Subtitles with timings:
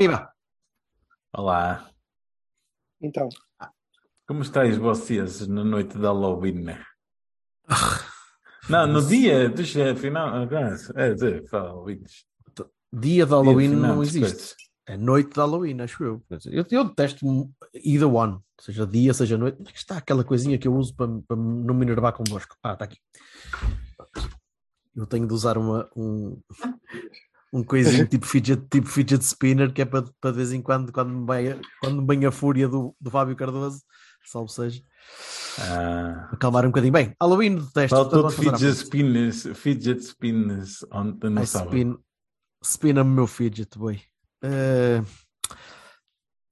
[0.00, 0.32] Viva!
[1.30, 1.90] olá.
[3.02, 3.28] Então,
[4.26, 6.64] Como estáis vocês na noite de Halloween?
[8.66, 12.02] Não, no dia, deixa, afinal, agora, é, é, Halloween.
[12.90, 14.22] dia de Halloween Dia final, não existe.
[14.22, 14.56] depois.
[14.86, 16.24] É noite de Halloween, acho eu.
[16.46, 19.58] Eu, eu detesto either one, seja dia, seja noite.
[19.60, 22.56] Onde é que está aquela coisinha que eu uso para, para não me enervar convosco?
[22.62, 22.96] Ah, está aqui.
[24.96, 26.40] Eu tenho de usar uma, um,
[27.52, 30.92] um coisinho tipo fidget, tipo fidget spinner, que é para, para de vez em quando,
[30.92, 33.82] quando me vem, a- quando me vem a fúria do, do Fábio Cardoso,
[34.24, 34.82] salve seja,
[35.58, 36.92] Ah, acalmar um bocadinho.
[36.92, 37.96] Bem, Halloween detesto.
[37.96, 41.68] faltou à fidget spinners, fidget spinners ontem no sábado.
[41.76, 41.96] spin,
[42.62, 44.00] spina-me meu fidget, boy.
[44.42, 45.02] Eh,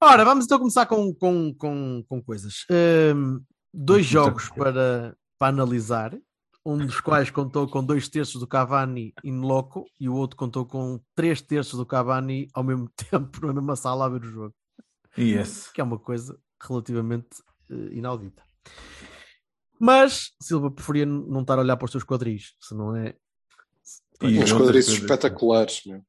[0.01, 2.65] Ora, vamos então começar com, com, com, com coisas.
[2.71, 3.39] Ehm,
[3.73, 6.17] dois jogos para, para analisar,
[6.65, 10.65] um dos quais contou com dois terços do Cavani in loco e o outro contou
[10.65, 14.55] com três terços do Cavani ao mesmo tempo na mesma sala a ver o jogo,
[15.17, 15.69] Yes.
[15.71, 17.27] que é uma coisa relativamente
[17.71, 18.43] eh, inaudita.
[19.79, 23.15] Mas, Silva, preferia não estar a olhar para os teus quadris, se não é.
[24.21, 25.01] E Uns outras quadritos coisas.
[25.03, 26.01] espetaculares, meu.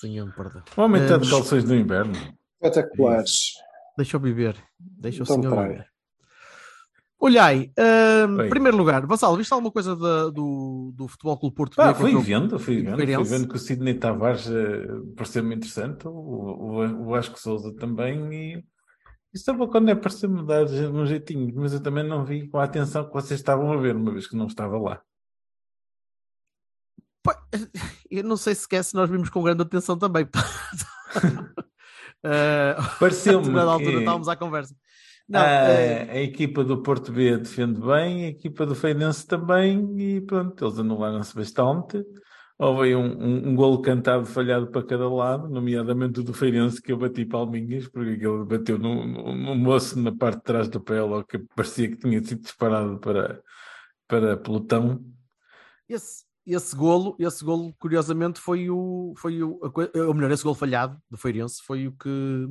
[0.00, 0.62] Senhor, me perdão.
[0.76, 2.14] O homem está de calções no inverno.
[2.62, 3.52] Espetaculares.
[3.98, 4.56] Deixa eu viver.
[4.78, 5.68] Deixa o Então senhor traga.
[5.72, 5.89] viver.
[7.22, 7.70] Olhai,
[8.38, 8.48] Oi.
[8.48, 11.78] primeiro lugar, Vassal, viste alguma coisa da- do, do Futebol Clube Porto?
[11.78, 16.10] Ah, fui vendo, fui vendo, fui vendo que o Sidney Tavares eh, pareceu-me interessante, o,
[16.10, 18.64] o, o Vasco Souza também, e
[19.32, 22.64] e estava quando é pareceu-me dar um jeitinho, mas eu também não vi com a
[22.64, 25.00] atenção que vocês estavam a ver, uma vez que não estava lá.
[28.10, 30.26] Eu não sei sequer se nós vimos com grande atenção também.
[32.24, 34.74] A Pareceu-me determinada altura que estávamos à conversa.
[35.30, 39.96] Não, a, eh, a equipa do Porto B defende bem, a equipa do Feirense também,
[39.96, 42.04] e pronto, eles anularam-se bastante.
[42.58, 46.90] Houve um, um, um golo cantado falhado para cada lado, nomeadamente o do Feirense, que
[46.90, 50.80] eu bati palminhas, porque ele bateu no, no, no moço na parte de trás do
[50.80, 53.40] pé, logo que parecia que tinha sido disparado para,
[54.08, 55.00] para pelotão.
[55.88, 59.60] esse, esse golo, esse golo, curiosamente, foi o, foi o,
[60.08, 62.48] ou melhor, esse golo falhado do Feirense foi o que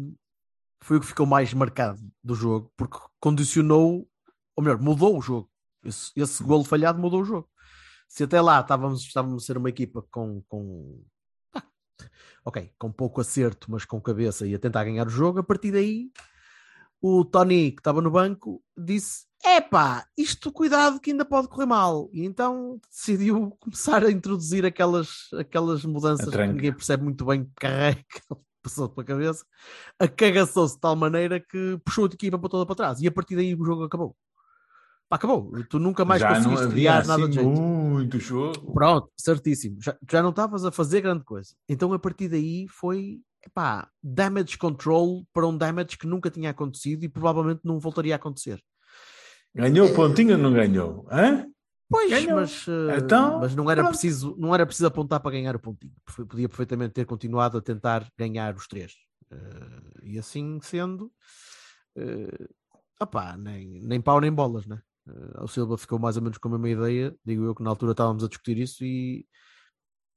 [0.82, 4.08] foi o que ficou mais marcado do jogo, porque condicionou,
[4.56, 5.50] ou melhor, mudou o jogo.
[5.84, 7.50] Esse, esse golo falhado mudou o jogo.
[8.08, 11.04] Se até lá estávamos, estávamos a ser uma equipa com, com
[11.54, 11.64] ah,
[12.44, 15.72] ok, com pouco acerto, mas com cabeça e a tentar ganhar o jogo, a partir
[15.72, 16.12] daí
[17.02, 22.10] o Tony, que estava no banco, disse: Epá, isto cuidado que ainda pode correr mal.
[22.12, 27.52] E então decidiu começar a introduzir aquelas, aquelas mudanças que ninguém percebe muito bem que
[27.56, 28.04] carrega
[28.64, 29.46] passou pela cabeça.
[29.97, 33.02] Acagaçou-se de tal maneira que puxou a equipa para toda para trás.
[33.02, 34.16] E a partir daí o jogo acabou.
[35.08, 35.52] Pá, acabou.
[35.70, 37.50] Tu nunca mais Já conseguiste criar assim nada de jeito.
[37.50, 38.74] muito jogo.
[38.74, 39.78] Pronto, certíssimo.
[39.81, 41.56] Já, já não estavas a fazer grande coisa.
[41.68, 47.03] Então a partir daí foi epá, damage control para um damage que nunca tinha acontecido
[47.03, 48.62] e provavelmente não voltaria a acontecer.
[49.56, 51.08] Ganhou pontinho ou não ganhou?
[51.12, 51.46] Hã?
[51.90, 52.36] Pois, Ganhou.
[52.36, 53.94] mas, eh, Então, mas não era pronto.
[53.94, 55.94] preciso, não era preciso apontar para ganhar o pontinho.
[56.28, 58.94] Podia perfeitamente ter continuado a tentar ganhar os três.
[59.32, 61.12] Eh, e assim sendo,
[61.96, 62.48] eh,
[63.02, 64.80] opá, nem, nem pau nem bolas, né?
[65.08, 67.16] Eh, o Silva ficou mais ou menos com a mesma ideia.
[67.26, 69.26] Digo eu que na altura estávamos a discutir isso e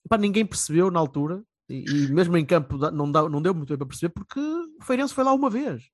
[0.05, 1.43] epá, ninguém percebeu na altura.
[1.71, 4.83] E, e mesmo em campo não, dá, não deu muito bem para perceber porque o
[4.85, 5.85] Feirense foi lá uma vez.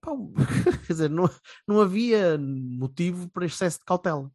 [0.00, 0.10] Pá,
[0.86, 1.30] quer dizer, não,
[1.68, 4.30] não havia motivo para excesso de cautela.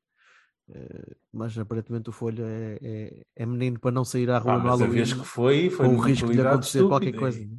[1.31, 4.63] Mas aparentemente o Folha é, é, é menino para não sair à rua Ah, no
[4.69, 7.19] Halloween vez que foi, foi com o risco de acontecer qualquer estúpida.
[7.19, 7.39] coisa.
[7.45, 7.57] né?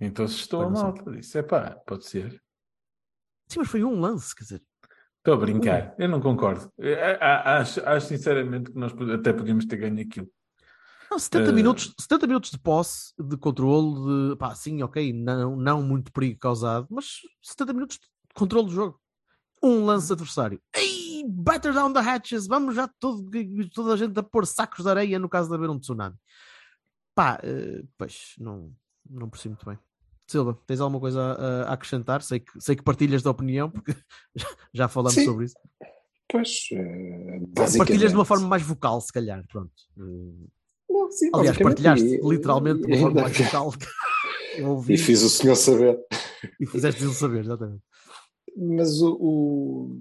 [0.00, 0.84] Então a Foi, não sei.
[0.84, 1.12] malta.
[1.12, 2.42] Disse, é pá, pode ser.
[3.48, 4.62] Sim, mas foi um lance, quer dizer.
[5.18, 6.72] Estou a brincar, eu não concordo.
[6.78, 10.28] Eh, a- Acho, acho sinceramente que nós até podíamos ter ganho aquilo.
[11.10, 15.56] Não, 70, Eh, minutos, 70 minutos de posse, de controle, de pá, sim, ok, não,
[15.56, 18.98] não muito perigo causado, mas 70 minutos de controle do jogo.
[19.62, 20.58] Um lance adversário.
[20.74, 23.28] Ei, batter down the hatches, vamos já todo,
[23.74, 26.16] toda a gente a pôr sacos de areia no caso de haver um tsunami.
[27.14, 28.72] Pá, eh, pois, não,
[29.08, 29.78] não percebo muito bem.
[30.28, 32.22] Silva, tens alguma coisa a, a acrescentar?
[32.22, 33.92] Sei que, sei que partilhas da opinião, porque
[34.36, 35.24] já, já falamos Sim.
[35.24, 35.56] sobre isso.
[36.30, 37.84] Pois, eh, Partilhas de uma
[38.24, 38.26] basicamente.
[38.26, 39.44] forma mais vocal, se calhar.
[39.48, 39.72] Pronto.
[39.98, 40.48] Eh,
[40.88, 43.72] Não, sim, Aliás, basicamente, partilhaste e- literalmente de uma forma mais vocal.
[44.88, 45.98] E fiz o senhor saber.
[46.60, 47.82] e fizeste ele saber, exatamente.
[48.56, 49.96] Mas o, o-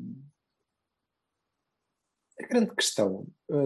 [2.41, 3.27] a grande questão.
[3.51, 3.63] eh,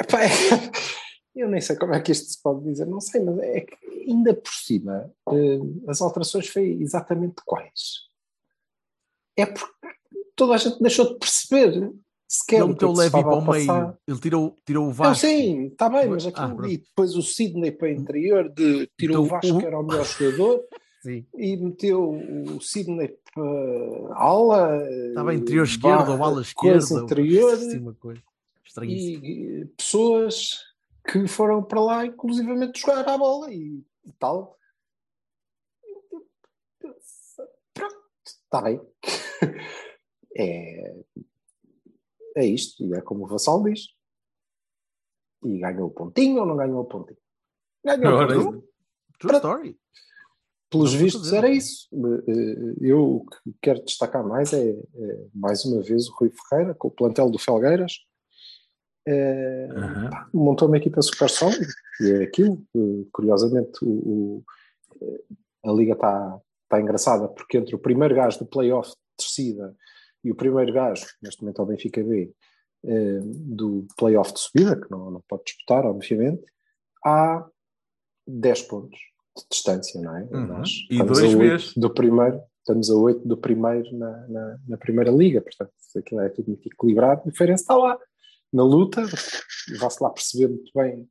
[0.00, 0.28] epá, é-
[1.34, 3.76] eu nem sei como é que isto se pode dizer, não sei, mas é que
[4.08, 8.08] ainda por cima eh, as alterações foi exatamente quais?
[9.36, 9.72] É porque
[10.36, 11.92] toda a gente deixou de perceber
[12.28, 15.26] sequer Ele é meteu o estava para o meio, ele tirou, tirou o Não, Vasco.
[15.26, 16.70] sim, está bem, mas Ah, aquilo, pronto.
[16.70, 19.78] e depois o Sidney para o interior, de, tirou Então, o Vasco, o- que era
[19.78, 20.64] o melhor jogador,
[21.00, 21.26] Sim.
[21.34, 23.42] e meteu o Sidney para
[24.16, 24.78] ala.
[25.08, 27.02] Estava interior esquerdo ou ala esquerda.
[27.02, 28.22] interior uma coisa.
[28.82, 30.58] E, e pessoas
[31.10, 34.58] que foram para lá, inclusivamente, jogar à bola e, e tal.
[37.74, 38.80] Pronto, está bem.
[40.32, 41.02] É,
[42.36, 43.88] é isto, e é como o Vassal diz.
[45.44, 47.18] E ganhou o pontinho ou não ganhou o pontinho?
[47.84, 48.68] Ganhou o pontinho.
[49.18, 49.79] True story.
[50.70, 51.88] Pelos Não vistos era isso.
[51.92, 56.74] Eh, Eu o que quero destacar mais é, é, mais uma vez o Rui Ferreira
[56.74, 57.94] com o plantel do Felgueiras.
[59.08, 60.10] Aham.
[60.10, 61.66] pá, montou uma equipa super sólida
[62.00, 62.62] e é aquilo.
[62.76, 64.44] Eh, Curiosamente, o, o-
[65.02, 65.20] eh,
[65.64, 66.38] a liga está
[66.68, 69.74] tá engraçada porque entre o primeiro gajo do playoff de descida
[70.22, 72.32] e o primeiro gajo, neste momento é o Benfica B,
[72.84, 76.44] eh, do playoff de subida, que não, não pode disputar, obviamente,
[77.04, 77.44] há
[78.28, 78.98] 10 pontos
[79.36, 80.22] de distância, não é?
[80.24, 80.46] Uhum.
[80.46, 81.74] Nós E estamos dois vezes.
[81.76, 86.28] do primeiro, estamos a 8 do primeiro na, na, na primeira liga, portanto, aquilo é
[86.28, 87.98] tudo muito equilibrado o Feirense está lá,
[88.52, 89.02] na luta,
[89.78, 91.08] vá-se lá perceber muito bem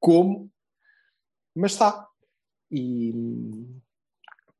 [0.00, 0.50] como,
[1.54, 2.08] mas está.
[2.70, 3.10] E,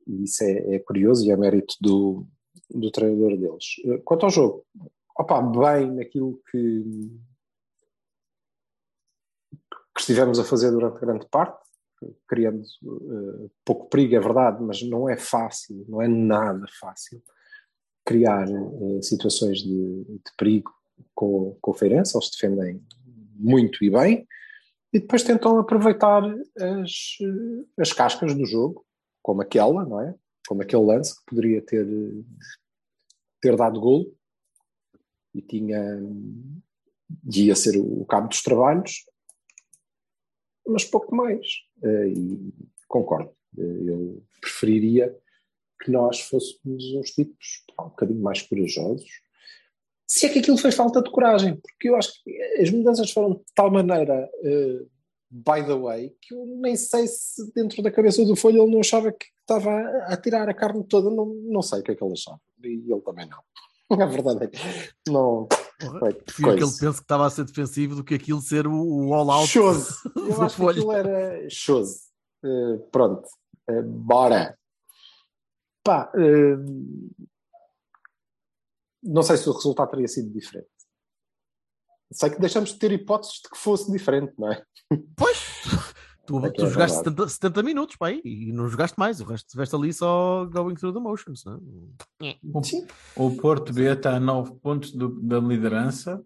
[0.07, 2.25] e isso é, é curioso e é mérito do,
[2.69, 3.65] do treinador deles.
[3.85, 4.65] Eh, Quanto ao jogo,
[5.17, 6.83] opa, bem naquilo que,
[9.93, 11.64] que estivemos a fazer durante grande parte,
[12.27, 17.21] criando eh, pouco perigo, é verdade, mas não é fácil, não é nada fácil
[18.03, 20.71] criar eh, situações de, de perigo
[21.13, 22.81] com, com o Feirense, eles defendem
[23.35, 24.27] muito e bem,
[24.93, 28.85] e depois tentam aproveitar as, eh, as cascas do jogo,
[29.21, 30.15] como aquela, não é?
[30.47, 31.87] Como aquele lance que poderia ter,
[33.41, 34.15] ter dado golo
[35.33, 35.99] e tinha
[37.33, 39.05] ia ser o cabo dos trabalhos,
[40.67, 41.47] mas pouco mais.
[41.83, 42.53] Eh, e
[42.87, 43.31] concordo.
[43.57, 45.15] Eh, eu preferiria
[45.83, 49.09] que nós fôssemos uns tipos um bocadinho mais corajosos.
[50.07, 53.35] Se é que aquilo foi falta de coragem, porque eu acho que as mudanças foram
[53.35, 54.85] de tal maneira eh,
[55.29, 58.79] by the way, que eu nem sei se dentro da cabeça do Folha ele não
[58.79, 59.71] achava que estava
[60.07, 62.39] a tirar a carne toda, não, não sei o que é que ele achava.
[62.63, 63.39] E ele também não.
[64.01, 64.57] A verdade é que
[65.07, 65.47] não.
[65.79, 69.07] Porra, Prefiro que ele pense que estava a ser defensivo do que aquilo ser o,
[69.07, 69.47] o all-out.
[69.47, 69.89] Chose.
[70.15, 70.77] Eu acho que Folha.
[70.77, 72.05] aquilo era chose.
[72.43, 73.27] Eh, pronto.
[73.69, 74.57] Eh, bora.
[75.83, 76.55] Pá, eh,
[79.03, 80.67] não sei se o resultado teria sido diferente.
[82.11, 84.63] Sei que deixamos de ter hipóteses de que fosse diferente, não é?
[85.15, 85.37] Pois,
[86.25, 87.29] tu, É tu é jogaste verdade.
[87.29, 89.19] 70, 70 minutos pá, aí, e não jogaste mais.
[89.21, 91.43] O resto estiveste ali só going through the motions.
[91.45, 91.61] Não
[92.21, 92.35] é?
[92.63, 92.85] Sim.
[93.15, 96.21] O Porto B está a 9 pontos do- da liderança,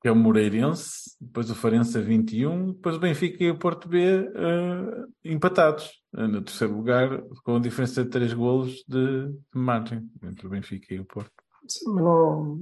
[0.00, 3.88] que é o Moreirense, depois o Farense a 21, depois o Benfica e o Porto
[3.88, 9.38] B eh, empatados, eh, no terceiro lugar, com a diferença de 3 golos de, de
[9.54, 11.30] margem entre o Benfica e o Porto.
[11.68, 12.58] Sim, mas não,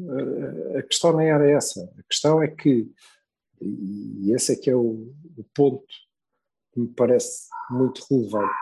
[0.74, 1.82] a- a questão nem era essa.
[1.98, 2.86] A questão é que,
[3.62, 5.84] e esse é que é o, o ponto
[6.72, 8.52] que me parece muito relevante,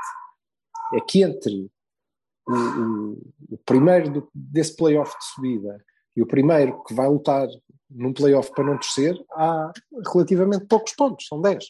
[0.95, 1.71] é que entre
[2.47, 5.85] o, o- o primeiro do- desse playoff de subida
[6.17, 7.47] e o primeiro que vai lutar
[7.91, 9.73] num playoff para não descer, há
[10.13, 11.65] relativamente poucos pontos, são 10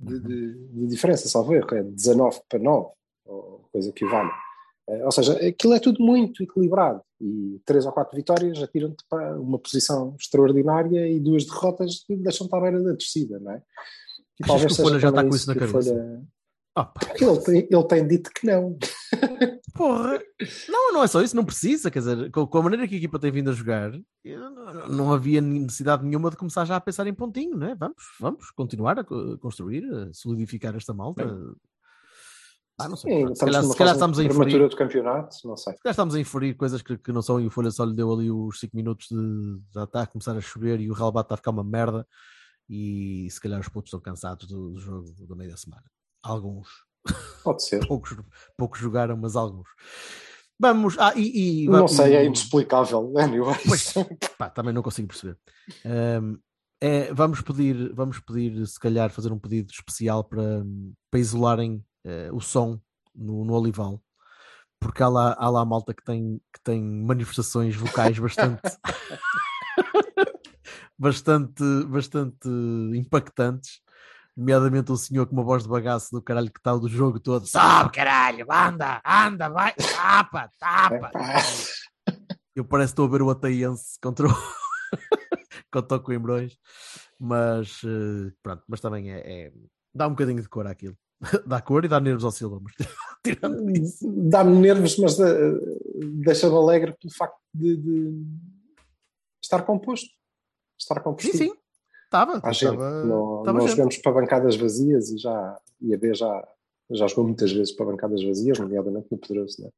[0.00, 2.90] de, de- de diferença, salvo erro, é 19 para 9,
[3.26, 4.30] ou coisa que vale.
[4.88, 9.38] Eh, Ou seja, aquilo é tudo muito equilibrado e três ou quatro vitórias atiram-te para
[9.40, 13.62] uma posição extraordinária e duas derrotas deixam-te à beira da descida, não é?
[14.40, 15.90] E Achas que o Folha já está com isso na que cabeça?
[15.94, 16.22] Folha-
[16.76, 18.78] Ah, Ele tem, ele tem dito que não.
[19.74, 20.18] porra,
[20.68, 21.90] não, não é só isso, não precisa.
[21.90, 23.92] Quer dizer, com, com a maneira que a equipa tem vindo a jogar,
[24.24, 27.74] não, não havia necessidade nenhuma de começar já a pensar em pontinho, não é?
[27.74, 31.24] Vamos, vamos continuar a co- construir, a solidificar esta malta.
[32.80, 33.26] Ah, não sei.
[33.28, 34.68] Sim, se calhar, se calhar estamos a inferir.
[34.68, 35.74] do campeonato, não sei.
[35.74, 37.94] Se calhar estamos a inferir coisas que, que não são e o Folha só lhe
[37.94, 41.26] deu ali os 5 minutos de já está a começar a chover e o Relbat
[41.26, 42.06] está a ficar uma merda
[42.74, 45.84] e se calhar os putos estão cansados do, do jogo do meio da semana.
[46.22, 46.68] Alguns.
[47.44, 47.84] Pode ser.
[47.86, 48.16] Poucos,
[48.56, 49.68] poucos jogaram, mas alguns.
[50.58, 50.96] Vamos.
[50.98, 53.12] Ah, e, e- Não sei, é inexplicável.
[53.18, 53.58] Anyway.
[53.66, 53.92] Pois,
[54.38, 55.36] pá, também não consigo perceber.
[55.84, 56.38] Ahm,
[56.80, 60.64] é, vamos pedir, vamos pedir, se calhar, fazer um pedido especial para,
[61.10, 62.80] para isolarem eh, o som
[63.14, 64.02] no, no Olival,
[64.80, 68.62] porque há lá, há lá malta que tem, que tem manifestações vocais bastante,
[71.02, 72.48] bastante, bastante
[72.94, 73.80] impactantes.
[74.36, 77.44] Nomeadamente um senhor com uma voz de bagaço do caralho que está do jogo todo.
[77.46, 81.10] Sabe, caralho, anda, anda, vai, tapa, tapa.
[82.54, 84.30] Eu parece que estou a ver o Ataiense contra o,
[85.72, 86.56] contra o Coimbrões,
[87.18, 89.52] mas eh, pronto, mas também é, é-
[89.92, 90.96] dá um bocadinho de cor àquilo.
[91.46, 92.74] dá cor e dá nervos ao Silva, mas
[93.24, 94.10] tirando isso.
[94.30, 95.52] Dá-me nervos, mas eh,
[96.24, 98.24] deixa-me alegre pelo facto de, de
[99.42, 100.21] estar composto.
[100.82, 101.36] Estar Sim, composto.
[101.36, 101.52] sim,
[102.04, 102.40] estava.
[103.04, 103.70] Não, estava gente.
[103.70, 106.48] jogamos para bancadas vazias e já e a B já,
[106.90, 109.62] já jogou muitas vezes para bancadas vazias, nomeadamente no Poderoso.
[109.62, 109.70] Né?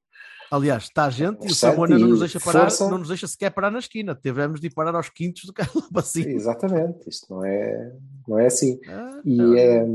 [0.50, 2.88] Aliás, está a gente e o Samona não nos deixa parar, força.
[2.90, 4.14] não nos deixa sequer parar na esquina.
[4.14, 6.30] Tivemos de ir parar aos quintos do carro cima.
[6.30, 7.96] Exatamente, isto não é,
[8.28, 8.78] não é assim.
[8.86, 9.54] Ah, E não.
[9.56, 9.86] é,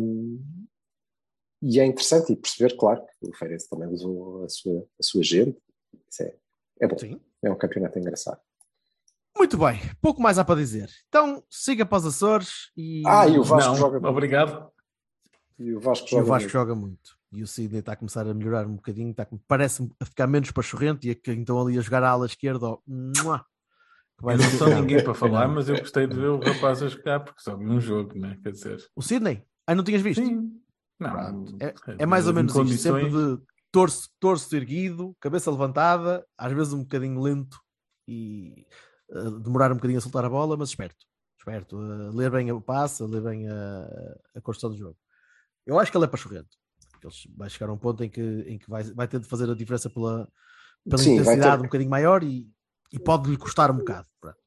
[1.61, 5.23] e é interessante e perceber, claro, que o Feirense também usou a sua, a sua
[5.23, 5.57] gente.
[6.09, 6.35] Isso é,
[6.81, 6.97] é bom.
[6.97, 7.19] Sim.
[7.43, 8.39] É um campeonato engraçado.
[9.39, 10.89] Muito bem, pouco mais há para dizer.
[11.07, 14.69] Então siga para os Açores e, Ah, e o Vasco Não, joga obrigado.
[15.57, 16.51] E o Vasco e joga o Vasco muito.
[16.51, 17.17] joga muito.
[17.31, 20.27] E o Sidney está a começar a melhorar um bocadinho, está, a- parece-me a ficar
[20.27, 22.65] menos pachorrento e a que então ali a jogar à ala esquerda.
[22.67, 26.39] ó, que vai Eu não sou ninguém para falar, mas eu gostei de ver o
[26.39, 28.37] rapaz a jogar, porque só vi um jogo, né?
[28.43, 29.43] Quer dizer, O Sidney?
[29.65, 30.21] Ah, não tinhas visto?
[30.21, 30.59] sim.
[30.99, 31.55] Não, Pronto.
[31.61, 36.51] É, é mais ou menos isto, sempre condições- de torso, torso erguido, cabeça levantada, às
[36.51, 37.57] vezes um bocadinho lento
[38.05, 38.65] e
[39.43, 41.05] demorar um bocadinho a soltar a bola, mas esperto.
[41.37, 43.87] Esperto, a ler bem o passe, ler bem a,
[44.35, 44.97] a construção do jogo.
[45.65, 46.49] Eu acho que ele é pachorrento.
[47.01, 49.49] Ele vai chegar a um ponto em que, em que vai, vai ter de fazer
[49.49, 50.27] a diferença pela,
[50.83, 52.45] pela Sim, intensidade ter- um bocadinho maior e,
[52.91, 54.07] e pode lhe custar um bocado.
[54.19, 54.37] Pronto.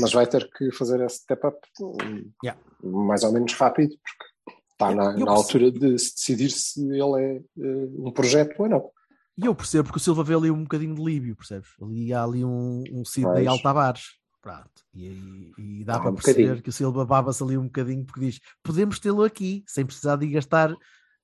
[0.00, 2.60] Mas vai ter que fazer esse step up um, Yeah.
[2.82, 7.36] mais ou menos rápido, porque está na, na altura de se decidir se ele é
[7.36, 8.90] eh, um projeto ou não.
[9.40, 11.68] E eu percebo porque o Silva vê ali um bocadinho de líbio, percebes?
[11.80, 13.46] Ali há ali um, um Sidney Pois.
[13.46, 14.02] Altavares.
[14.42, 14.70] Pronto.
[14.94, 16.62] E, e- e dá Há para um perceber bocadinho.
[16.62, 20.28] que o Silva baba-se ali um bocadinho porque diz: podemos tê-lo aqui, sem precisar de
[20.28, 20.74] gastar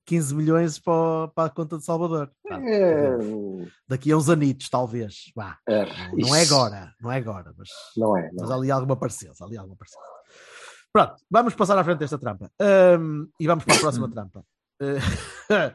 [0.05, 2.31] 15 milhões para, para a conta de Salvador.
[2.43, 3.17] Pronto, É.
[3.87, 5.31] Daqui a uns anitos, talvez.
[5.35, 5.57] Vá.
[5.67, 8.29] é, Não, não é agora, não é agora, mas, Não é.
[8.33, 8.55] mas Não.
[8.55, 10.03] há ali alguma parecença, há ali alguma parecença.
[10.93, 12.49] Pronto, vamos passar à frente desta trampa.
[12.61, 14.45] Ahm, e vamos para a próxima trampa.
[15.51, 15.71] Uh,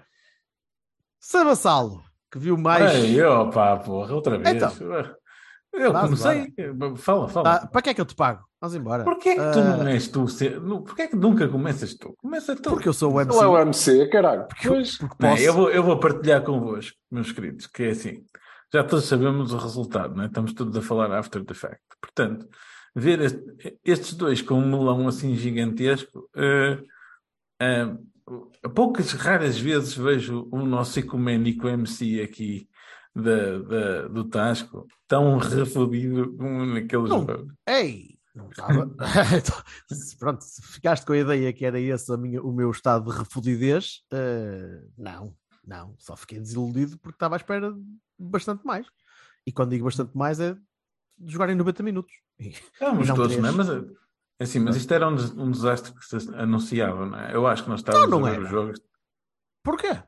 [1.19, 2.95] Savassalo, que viu mais.
[3.05, 4.57] Ei, opa, porra, outra vez.
[4.57, 4.73] Então.
[5.73, 6.53] eu comecei.
[6.97, 7.61] Fala, fala.
[7.61, 8.45] Tá, para que é que eu te pago?
[8.61, 9.05] Vamos embora.
[9.05, 10.29] Porquê é que tu Ah, não és tu?
[10.29, 12.15] se- Porquê é que nunca começas tu?
[12.19, 12.71] Começa tu.
[12.71, 13.37] Porque eu sou o MC.
[13.37, 14.47] Não é o MC, caralho.
[14.47, 14.99] Porque eu- Pois.
[14.99, 15.43] porque Não, posso.
[15.43, 18.23] eu, vou, eu vou partilhar convosco, meus queridos, que é assim.
[18.73, 20.27] Já todos sabemos o resultado, não é?
[20.27, 21.81] Estamos todos a falar after the fact.
[22.01, 22.47] Portanto,
[22.95, 26.79] ver este- estes dois com um melão assim gigantesco, eh,
[27.61, 27.95] eh,
[28.75, 32.69] poucas raras vezes vejo o nosso ecuménico MC aqui
[33.15, 37.27] da, da- do Tasco tão refodido como naquele Não.
[37.27, 37.53] jogo.
[37.69, 38.19] Ei!
[38.35, 38.89] Não estava.
[39.37, 39.63] Então,
[40.19, 43.19] Pronto, se ficaste com a ideia que era esse a minha, o meu estado de
[43.19, 45.35] refudidez, eh, não,
[45.67, 47.81] não, só fiquei desiludido porque estava à espera de
[48.19, 48.87] bastante mais.
[49.47, 50.55] E quando digo bastante mais é
[51.19, 52.13] de jogarem 90 minutos.
[52.39, 53.43] E- Estávamos não todos, três.
[53.43, 53.57] não é?
[53.57, 53.85] Mas é
[54.41, 57.35] assim, mas isto era um, des- um desastre que se anunciava, não é?
[57.35, 58.45] Eu acho que nós estávamos Não, não a ver era.
[58.45, 58.73] o jogo.
[59.63, 59.99] Porquê?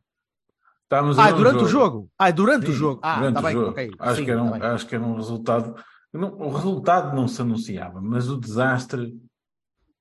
[0.84, 2.10] Estávamos Ah, um durante o jogo.
[2.18, 3.00] Ah, durante o Sim, jogo.
[3.02, 3.96] Ah, durante está o bem, jogo.
[3.98, 4.68] Acho, Sim, que era um, tá bem.
[4.68, 5.84] acho que era um resultado.
[6.12, 9.18] não- o resultado não se anunciava, mas o desastre.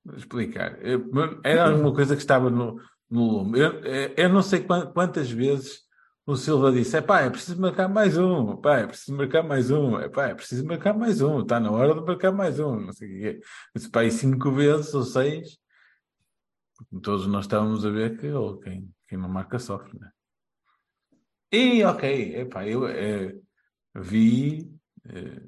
[0.03, 0.77] Vou explicar.
[1.43, 2.77] Era alguma coisa que estava no,
[3.09, 3.59] no lume.
[3.59, 3.71] Eu,
[4.17, 5.79] eu- não sei quan- quantas vezes
[6.25, 9.71] o Silva disse: é pá, é preciso marcar mais um, pá, é preciso marcar mais
[9.71, 12.79] um, é pá, é preciso marcar mais um, está na hora de marcar mais um.
[12.79, 13.39] Não sei o que é.
[13.75, 15.59] Disse pá, aí cinco vezes ou seis.
[17.03, 20.11] Todos nós estávamos a ver que oh, quem, quem não marca sofre, né?
[21.51, 23.35] E ok, epá, eu eh,
[23.93, 24.73] vi,
[25.05, 25.41] eh,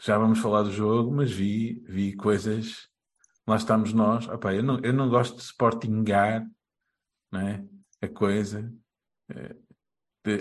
[0.00, 2.88] já vamos falar do jogo, mas vi, vi coisas,
[3.46, 6.48] lá estamos nós, epá, eu, não, eu não gosto de sportingar,
[7.30, 7.66] né,
[8.00, 8.62] a coisa,
[9.28, 9.54] de,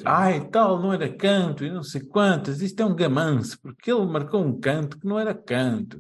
[0.05, 4.05] ai tal, não era canto e não sei quantas, isto é um gamanço, porque ele
[4.05, 6.00] marcou um canto que não era canto.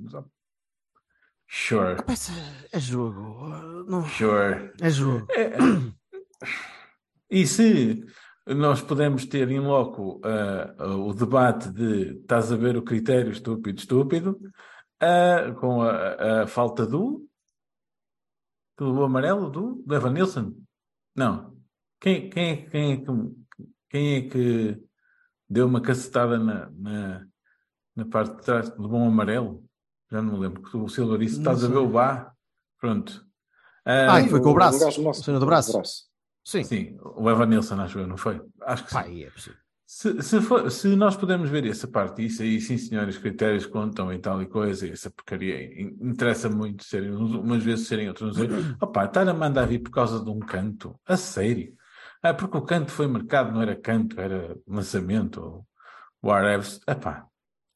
[1.47, 2.29] Sure, Rapaz,
[2.71, 3.45] é jogo.
[3.45, 4.71] uh, Não, sure.
[4.79, 5.27] é jogo.
[5.31, 5.51] É,
[7.29, 8.05] e se
[8.47, 13.31] nós podemos ter em loco ah, ah, o debate de estás a ver o critério
[13.31, 14.39] estúpido, estúpido,
[14.99, 17.27] ah, com a, a falta do,
[18.77, 20.55] do amarelo do, do Evan Nilsson?
[21.15, 21.55] Não.
[21.99, 23.11] Quem, quem, é- quem, é que,
[23.91, 24.81] quem é que
[25.49, 27.25] deu uma cacetada na, na,
[27.95, 29.63] na parte de trás do bom amarelo.
[30.09, 30.61] Já não me lembro.
[30.63, 32.33] que O Silva disse: estás a ver o bar?
[32.79, 33.25] Pronto.
[33.85, 34.77] Ah, Ah, e foi com o braço.
[34.87, 35.73] O senhor do braço.
[35.73, 36.09] braço.
[36.43, 36.63] Sim.
[36.63, 38.41] sim, o Evan Nilsson, acho eu, não foi?
[38.63, 38.95] Acho que sim.
[38.95, 39.59] Pá, e é possível.
[39.85, 43.65] Se, se, for- se nós podemos ver essa parte, isso aí, sim, senhor, os critérios
[43.67, 47.87] contam e tal e coisa, e essa porcaria in- interessa muito serem uns, umas vezes
[47.87, 48.37] serem outras.
[48.37, 48.49] Não sei.
[48.81, 51.75] Opa, estar a mandar vir por causa de um canto, a sério.
[52.23, 55.67] Ah, porque o canto foi marcado, não era canto, era lançamento ou
[56.23, 56.65] whatever.
[56.87, 57.25] Epá,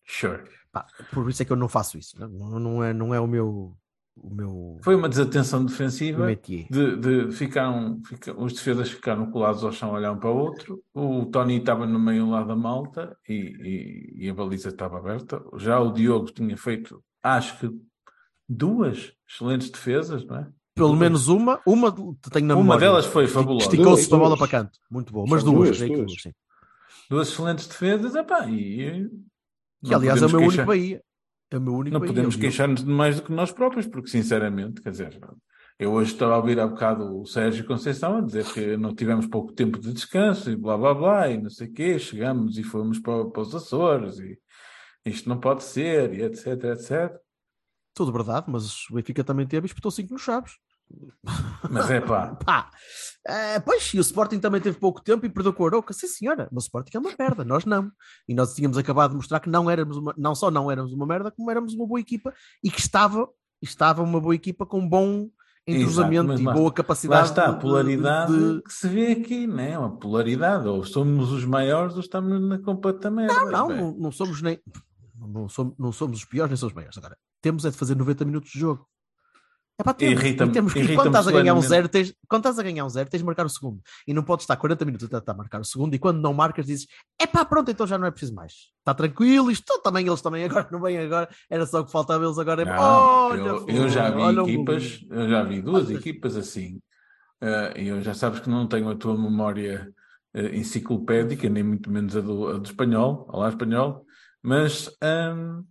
[0.06, 0.44] sure.
[0.72, 2.20] Pá, por isso é que eu não faço isso.
[2.20, 3.78] Não, não, é, não é o meu.
[4.18, 4.78] O meu.
[4.82, 6.26] Foi uma desatenção defensiva.
[6.70, 10.38] De, de ficaram, fica- os defesas ficaram colados ao chão, a olhar um para o
[10.38, 10.82] outro.
[10.94, 15.44] O Tony estava no meio lá da malta e, e- e a baliza estava aberta.
[15.58, 17.70] Já o Diogo tinha feito, acho que,
[18.48, 20.48] duas excelentes defesas, não é?
[20.76, 21.00] Pelo Duas.
[21.00, 21.90] menos uma, uma
[22.32, 22.80] tenho na Uma memória.
[22.82, 23.66] delas foi fabulosa.
[23.66, 24.78] Esticou-se para a bola para canto.
[24.92, 25.26] Muito boa.
[25.28, 26.06] Mas duas, duas, duas.
[26.08, 26.34] duas, sim.
[27.10, 29.10] Duas excelentes defesas, epá, e.
[29.86, 31.02] Que aliás é o meu queixar- único Bahia.
[31.52, 32.14] É o meu único Não Bahia.
[32.14, 35.18] podemos Eu- queixar-nos de mais do que nós próprios, porque sinceramente, quer dizer,
[35.80, 39.28] eu hoje estava a ouvir há bocado o Sérgio Conceição a dizer que não tivemos
[39.28, 42.64] pouco tempo de descanso e blá blá blá e não sei o quê, chegamos e
[42.64, 44.38] fomos para, para os Açores e
[45.06, 47.16] isto não pode ser e etc, etc.
[47.94, 50.54] Tudo verdade, mas o Benfica também teve e espetou 5 nos chaves.
[51.70, 52.70] Mas é pá, Pá,
[53.28, 55.94] eh, pois, e o Sporting também teve pouco tempo e perdeu com o Aroca.
[55.94, 57.92] Sim, senhora, mas o Sporting é uma merda, nós não.
[58.28, 61.06] E nós tínhamos acabado de mostrar que não éramos uma, não só não éramos uma
[61.06, 63.28] merda, como éramos uma boa equipa e que estava,
[63.62, 65.28] estava uma boa equipa com bom
[65.68, 67.28] entrosamento mas e lá- boa lá capacidade.
[67.30, 69.80] está a de- polaridade de- que se vê aqui, não é?
[69.80, 73.34] Uma polaridade, ou somos os maiores ou estamos na completa merda.
[73.34, 73.78] Não, não, bem.
[73.78, 74.60] não, não somos nem.
[75.18, 76.96] Não somos, não somos os piores nem somos os maiores.
[77.00, 78.88] Agora, temos é de fazer 90 minutos de jogo.
[79.78, 80.22] É termos.
[80.24, 82.64] Irrita-me- E temos que, irrita-me quando estás a ganhar um zero, tens, quando estás a
[82.64, 83.82] ganhar um zero, tens de marcar o segundo.
[84.08, 85.94] E não podes estar 40 minutos a tentar marcar o segundo.
[85.94, 86.88] E quando não marcas, dizes:
[87.20, 88.54] é pá, pronto, então já não é preciso mais.
[88.80, 91.28] Está tranquilo, isto também eles também agora não vêm agora.
[91.50, 92.64] Era só o que faltava eles agora.
[92.64, 95.98] Não, olha, eu, eu já vi olha equipas, eu já vi duas Olha.
[95.98, 96.80] equipas assim.
[97.42, 99.92] eh, E eu já sabes que não tenho a tua memória
[100.34, 104.06] eh, enciclopédica, nem muito menos a do, a do espanhol, olá espanhol,
[104.42, 105.64] mas hum,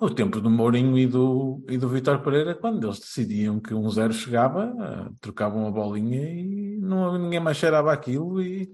[0.00, 3.88] o tempo do Mourinho e do, e do Vítor Pereira, quando eles decidiam que um
[3.90, 8.70] zero chegava, eh, trocavam a bolinha e não, ninguém mais cheirava aquilo e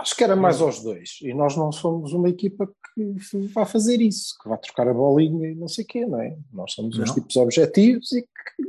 [0.00, 1.18] Acho que era mais aos dois.
[1.20, 3.14] E nós não somos uma equipa que
[3.52, 6.38] vai fazer isso, que vai trocar a bolinha e não sei o quê, não é?
[6.52, 7.14] Nós somos uns Não.
[7.14, 8.64] tipos objetivos e que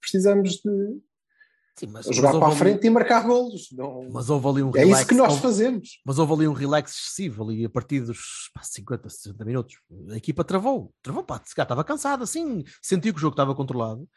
[0.00, 1.00] precisamos de
[1.76, 3.68] Sim, mas, jogar mas para a houve ali- frente e marcar golos.
[3.72, 4.08] Não...
[4.12, 4.98] Mas houve ali um é relax.
[5.00, 6.00] isso que nós houve- fazemos.
[6.06, 9.76] Mas houve ali um relax excessivo ali a partir dos pá, 50, 60 minutos.
[10.10, 13.54] A equipa travou, travou, pá, se calhar estava cansada, assim, sentiu que o jogo estava
[13.54, 14.08] controlado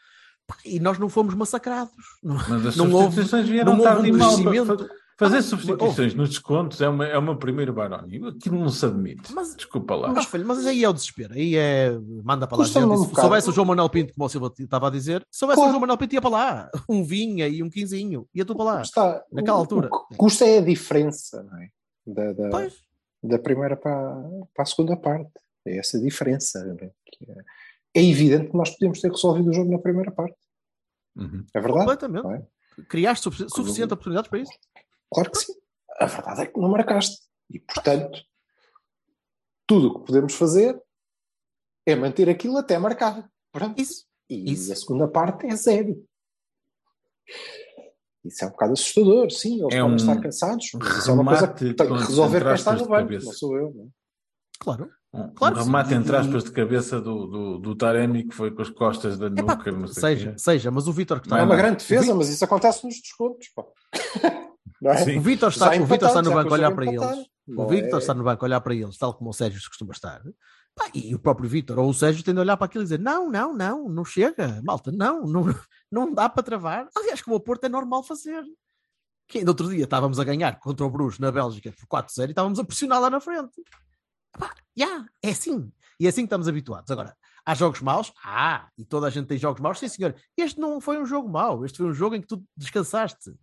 [0.45, 1.91] pá, e nós não fomos massacrados.
[2.23, 3.21] Não, Mas as Não houve-
[3.63, 4.35] não houve tarde um mal.
[4.35, 4.89] crescimento.
[5.19, 7.75] Fazer Ah, substituições nos descontos é, uma, é o meu primeiro.
[7.81, 9.33] Aquilo não se admite.
[9.33, 10.09] Mas- Desculpa lá.
[10.13, 11.91] mas, filho, mas aí é o desespero, aí é
[12.23, 12.65] manda para lá.
[12.65, 15.69] Se soubesse o João Manuel Pinto, como o Silva estava a dizer, se soubesse Claro.
[15.69, 18.65] o João Manuel Pinto ia para lá, um vinha e um quinzinho, ia tudo para
[18.75, 18.81] lá.
[18.83, 19.89] Está, naquela o- altura.
[19.91, 21.69] O custa é a diferença, não é?
[22.05, 22.75] Da, da, Pois,
[23.23, 24.15] da primeira para,
[24.53, 25.31] para a segunda parte.
[25.65, 26.63] É essa a diferença.
[26.63, 26.91] não é?
[27.11, 30.35] Que é, é evidente que nós podíamos ter resolvido o jogo na primeira parte.
[31.15, 31.43] Uhum.
[31.53, 31.79] É verdade?
[31.85, 32.27] completamente.
[32.27, 32.83] é?
[32.87, 34.51] Criaste sufici- suficiente oportunidades para isso?
[35.13, 35.53] Claro que sim.
[35.99, 37.17] A verdade é que não marcaste.
[37.49, 38.19] E, portanto,
[39.65, 40.79] tudo o que podemos fazer
[41.85, 43.29] é manter aquilo até marcar.
[43.51, 43.81] Pronto.
[43.81, 44.05] Isso.
[44.29, 44.71] E isso.
[44.73, 46.05] a segunda parte é zero.
[48.25, 49.61] Isso é um bocado assustador, sim.
[49.61, 51.99] Eles É podem um estar cansados, mas é uma coisa que remate tem que com-
[52.07, 53.25] resolver quem está no banco, cabeça.
[53.25, 53.73] não sou eu.
[53.73, 53.87] Não é?
[54.59, 54.91] Claro.
[55.13, 58.61] Um, Claro um remate entre aspas de cabeça do, do, do Taremi que foi com
[58.61, 61.39] as costas da Epá, nuca, não sei seja, seja, mas o Vítor que Não É
[61.39, 63.47] está uma grande defesa, mas isso acontece nos descontos.
[63.55, 63.63] pá.
[64.81, 65.17] Não é?
[65.17, 67.13] O Vítor está, o Vítor está no banco a olhar para empatar.
[67.13, 67.27] eles.
[67.47, 69.59] O Não Vítor é- está no banco a olhar para eles, tal como o Sérgio
[69.61, 70.21] se costuma estar.
[70.75, 72.99] Pá, e o próprio Vítor ou o Sérgio tem de olhar para aquilo e dizer:
[72.99, 75.45] não, não, não, não chega, malta, não, não,
[75.91, 76.87] não dá para travar.
[76.95, 78.43] Aliás, como o Porto é normal fazer.
[79.27, 82.29] Que ainda outro dia estávamos a ganhar contra o Bruges na Bélgica por 4-0 e
[82.29, 83.61] estávamos a pressionar lá na frente.
[84.37, 85.71] Pá, já, é assim.
[85.99, 86.89] E é assim que estamos habituados.
[86.91, 88.13] Agora, há jogos maus?
[88.23, 89.79] Ah, e toda a gente tem jogos maus?
[89.79, 90.15] Sim, senhor.
[90.37, 91.65] Este não foi um jogo mau.
[91.65, 93.33] Este foi um jogo em que tu descansaste.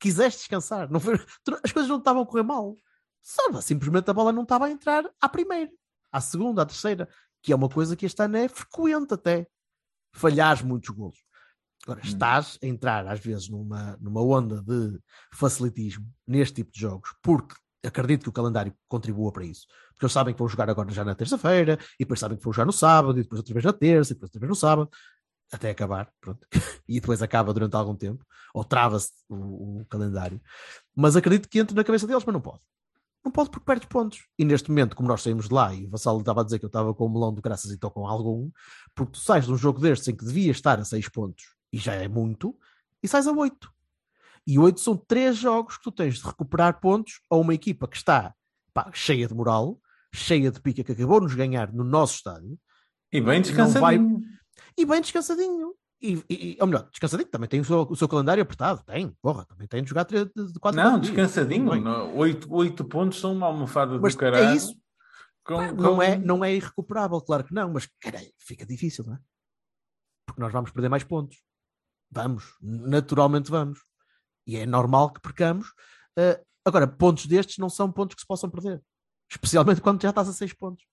[0.00, 0.90] Quiseste descansar.
[0.90, 1.14] Não foi...
[1.62, 2.76] As coisas não estavam a correr mal.
[3.22, 5.70] Só simplesmente a bola não estava a entrar à primeira,
[6.10, 7.08] à segunda, à terceira,
[7.42, 9.46] que é uma coisa que este ano é frequente até.
[10.12, 11.18] Falhares muitos golos.
[11.84, 14.98] Agora, estás a entrar às vezes numa, numa onda de
[15.32, 19.66] facilitismo neste tipo de jogos, porque acredito que o calendário contribua para isso.
[19.92, 22.52] Porque eles sabem que vão jogar agora já na terça-feira, e depois sabem que vão
[22.52, 24.90] jogar no sábado, e depois outra vez na terça, e depois outra vez no sábado,
[25.52, 26.46] até acabar, pronto.
[26.88, 30.40] e depois acaba durante algum tempo, ou trava-se o, o calendário.
[30.94, 32.60] Mas acredito que entre na cabeça deles, mas não pode.
[33.24, 34.26] Não pode porque perdes pontos.
[34.38, 36.64] E neste momento, como nós saímos de lá, e o Vassalo estava a dizer que
[36.64, 38.50] eu estava com o melão de graças e estou com algum,
[38.94, 41.78] porque tu sais de um jogo destes em que devia estar a 6 pontos, e
[41.78, 42.56] já é muito,
[43.02, 43.70] e sais a 8.
[44.46, 47.96] E 8 são 3 jogos que tu tens de recuperar pontos a uma equipa que
[47.96, 48.34] está
[48.72, 49.78] pá, cheia de moral,
[50.12, 52.58] cheia de pica, que acabou de nos ganhar no nosso estádio,
[53.12, 54.22] E bem descansadinho.
[54.76, 55.74] E bem descansadinho.
[56.02, 59.44] E, e, ou melhor, descansadinho, também tem o seu, o seu calendário apertado, tem, porra,
[59.44, 61.74] também tem de jogar 3, de 4 Não, descansadinho.
[61.80, 64.48] não, Oito, oito pontos são uma almofada Mas do caralho.
[64.48, 64.74] é isso.
[65.44, 69.04] Com- Pá, com- não, é, não é irrecuperável, claro que não, mas caralho, fica difícil,
[69.04, 69.18] não é?
[70.26, 71.36] Porque nós vamos perder mais pontos.
[72.10, 73.80] Vamos, naturalmente vamos.
[74.46, 75.68] E é normal que percamos.
[76.16, 78.82] Ah, agora, pontos destes não são pontos que se possam perder.
[79.30, 80.84] Especialmente quando já estás a 6 pontos.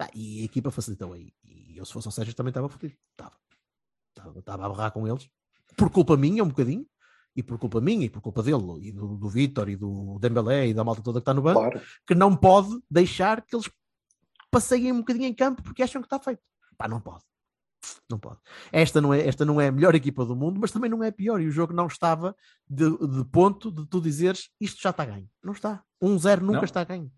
[0.00, 1.32] Ah, e a equipa facilitou aí.
[1.44, 2.94] E eu, se fosse o Sérgio, também estava fodido.
[3.10, 3.36] Estava.
[4.16, 5.28] Estava, estava a barrar com eles.
[5.76, 6.86] Por culpa minha, um bocadinho.
[7.36, 10.66] E por culpa minha, e por culpa dele, e do, do Vitor, e do Dembélé,
[10.68, 11.80] e da malta toda que está no banco Claro.
[12.04, 13.70] que não pode deixar que eles
[14.50, 16.42] passeiem um bocadinho em campo porque acham que está feito.
[16.76, 17.22] Pá, não pode.
[18.10, 18.38] Não pode.
[18.72, 21.08] Esta não é, esta não é a melhor equipa do mundo, mas também não é
[21.08, 21.40] a pior.
[21.40, 22.36] E o jogo não estava
[22.68, 25.28] de, de ponto de tu dizeres isto já está ganho.
[25.42, 25.82] Não está.
[26.02, 26.64] 1-0 nunca Não.
[26.64, 27.10] está ganho.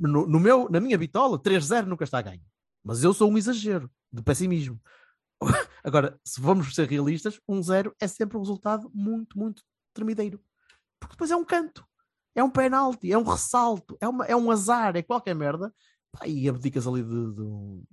[0.00, 2.42] No, no meu, na minha bitola, 3-0 nunca está ganho.
[2.84, 4.80] Mas eu sou um exagero de pessimismo.
[5.84, 9.62] Agora, se vamos ser realistas, 1-0 é sempre um resultado muito, muito
[9.94, 10.40] tremideiro.
[11.00, 11.84] Porque depois é um canto
[12.34, 15.70] é um penalti, é um ressalto, é, uma- é um azar, é qualquer merda,
[16.10, 17.84] pá, e abdicas ali de, de um-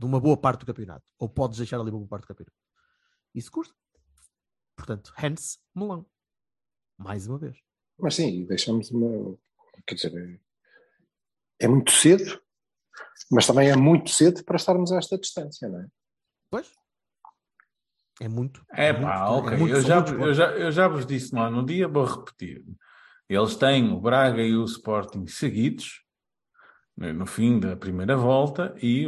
[0.00, 1.04] de uma boa parte do campeonato.
[1.18, 2.56] Ou podes deixar ali uma boa parte do campeonato.
[3.34, 3.74] Isso custa.
[4.74, 6.06] Portanto, hence melão.
[6.96, 7.58] Mais uma vez.
[7.98, 9.36] Mas sim, deixamos uma.
[9.86, 10.40] Quer dizer,
[11.60, 12.40] é, é muito cedo,
[13.30, 15.86] mas também é muito cedo para estarmos a esta distância, não é?
[16.50, 16.72] Pois.
[18.22, 18.64] É muito.
[18.72, 19.56] É muito, pá, ok.
[19.58, 22.64] muito, eu, já, eu, já, eu já vos disse lá no dia, vou repetir.
[23.28, 26.02] Eles têm o Braga e o Sporting seguidos
[27.00, 29.06] no no fim da primeira volta e,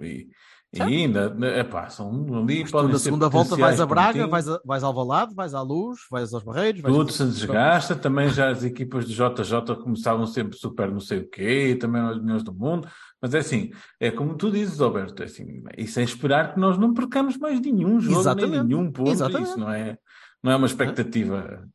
[0.00, 0.28] e,
[0.74, 4.94] e ainda, epá, são ali, na segunda volta vais a Braga, vais, a, vais ao
[4.94, 6.80] Valado, vais à Luz, vais aos Barreiros.
[6.80, 11.00] vais Tudo a- se desgasta, também já as equipas de JJ começavam sempre super não
[11.00, 12.88] sei o quê, também eram as melhores do mundo,
[13.20, 16.78] mas é assim, é como tu dizes, Alberto, é assim, isso é esperar que nós
[16.78, 19.48] não percamos mais nenhum jogo, Exatamente, nem nenhum ponto, exatamente.
[19.50, 19.98] isso não é,
[20.42, 21.68] não é uma expectativa.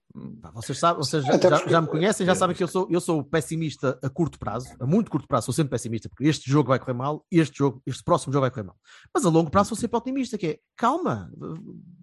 [0.54, 3.24] Vocês, sabem, vocês já, já- já me conhecem, já sabem que eu sou, eu sou
[3.24, 6.80] pessimista a curto prazo, a muito curto prazo, sou sempre pessimista, porque este jogo vai
[6.80, 8.76] correr mal, este jogo, este próximo jogo vai correr mal.
[9.14, 11.32] Mas a longo prazo sou sempre otimista, que é calma,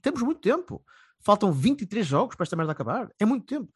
[0.01, 0.83] temos muito tempo.
[1.21, 3.09] Faltam 23 jogos para esta merda acabar.
[3.19, 3.73] É muito tempo.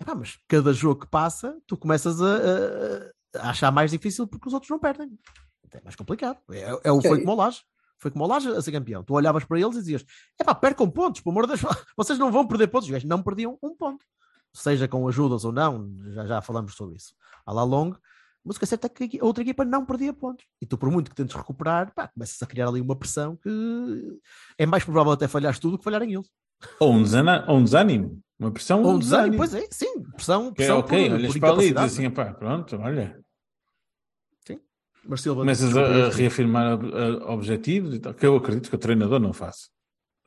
[0.00, 4.46] Epá, mas cada jogo que passa, tu começas a, a- a achar mais difícil porque
[4.48, 5.10] os outros não perdem.
[5.72, 6.38] É mais complicado.
[6.50, 7.62] É, é o foi É, como o Laje.
[8.00, 9.04] Foi como o Laje a ser campeão.
[9.04, 10.04] Tu olhavas para eles e dizias:
[10.40, 11.60] epá, percam pontos, pelo amor de Deus,
[11.96, 12.86] vocês não vão perder pontos.
[12.86, 14.04] Os gajos não perdiam um ponto.
[14.52, 17.14] Seja com ajudas ou não, já, já falamos sobre isso.
[17.46, 17.94] A la long,
[18.44, 20.44] mas o que é certo é que a outra equipa não perdia pontos.
[20.60, 24.18] E tu, por muito que tentes recuperar, pá, começas a criar ali uma pressão que
[24.58, 26.28] é mais provável até falhares tudo que falharem eles.
[27.46, 31.08] Ou um, desânimo, uma pressão, Ou um desânimo, pois é, sim, pressão, é pressão ok,
[31.08, 33.18] por, olhas por para ali e dizes assim, pá, pronto, olha,
[35.06, 38.78] Mas Silva, começas a, a reafirmar a- objetivos e tal, que eu acredito que o
[38.78, 39.68] treinador não faça.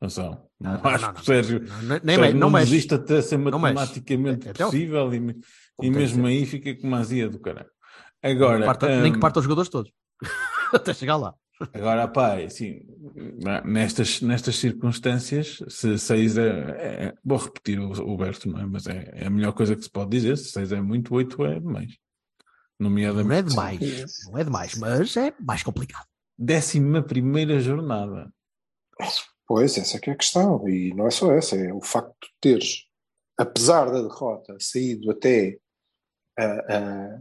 [0.01, 1.23] Atenção, não, Não, não, acho não, que o.
[1.23, 2.71] Sérgio Não, nem, nem, não não mexe.
[2.71, 6.75] desiste até ser matematicamente É- até ao possível e, Como e que mesmo aí fica
[6.75, 7.69] com uma azia do caralho.
[8.21, 9.91] Agora, Parta- nem que hum, parta os jogadores todos.
[10.73, 11.33] Até chegar lá.
[11.73, 12.81] Agora, pá, assim,
[13.63, 18.65] nestas, nestas circunstâncias, se 6 é, é- Vou repetir o, o Berto, não é?
[18.65, 20.36] Mas é, é a melhor coisa que se pode dizer.
[20.38, 21.93] Se 6 é muito, 8 é demais.
[22.84, 23.56] Nomeadamente.
[23.56, 24.13] Não é demais.
[24.28, 26.06] Não é demais, mas é mais complicado.
[26.38, 28.32] Décima primeira jornada.
[29.48, 30.67] Pois, essa é que é a questão.
[30.67, 32.86] E não é só essa, é o facto de teres,
[33.38, 35.58] apesar da derrota, saído até
[36.38, 37.19] a, a-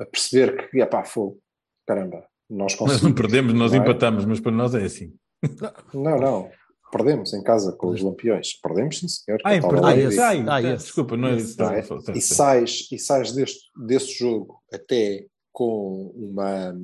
[0.00, 1.40] a perceber que, epá, fogo,
[1.86, 3.20] caramba, nós Nós não conseguimos.
[3.20, 3.82] perdemos, nós não é?
[3.82, 5.14] empatamos, mas para nós é assim.
[5.92, 6.50] Não, não.
[6.92, 8.52] Perdemos em casa com os Lampiões.
[8.60, 9.40] Perdemos, sim, senhor.
[9.46, 10.20] Ai, Eu estava perdão, lá e esse.
[10.20, 10.84] ai, Ah, esse.
[10.84, 11.62] desculpa, não é isso.
[11.62, 11.64] é?
[11.78, 12.20] E certo, certo.
[12.20, 16.74] sais, e sais deste, desse jogo até com uma.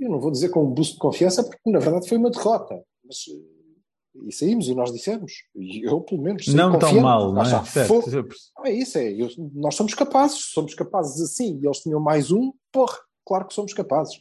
[0.00, 2.82] Eu não vou dizer com um boost de confiança, porque na verdade foi uma derrota.
[3.04, 5.32] Mas, eh, e saímos e nós dissemos.
[5.54, 7.64] E eu, pelo menos, Não tão mal, não é?
[7.66, 9.12] Certo, perce- Não é isso, é.
[9.12, 11.60] eu- nós somos capazes, somos capazes assim.
[11.62, 14.18] E eles tinham mais um, porra, claro que somos capazes.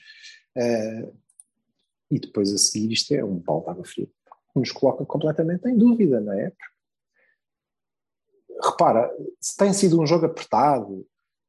[0.58, 1.10] Eh,
[2.10, 4.08] e depois a seguir, isto é um balde de água fria.
[4.56, 6.52] Nos coloca completamente em dúvida, não é?
[8.62, 11.06] Repara, se tem sido um jogo apertado,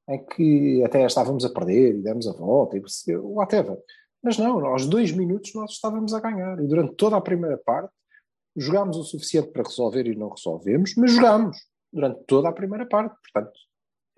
[0.08, 3.78] em que até estávamos a perder e demos a volta, e whatever.
[4.22, 6.60] Mas não, aos dois minutos nós estávamos a ganhar.
[6.60, 7.92] E durante toda a primeira parte
[8.56, 11.56] jogámos o suficiente para resolver e não resolvemos, mas jogámos.
[11.92, 13.16] durante toda a primeira parte.
[13.20, 13.58] Portanto,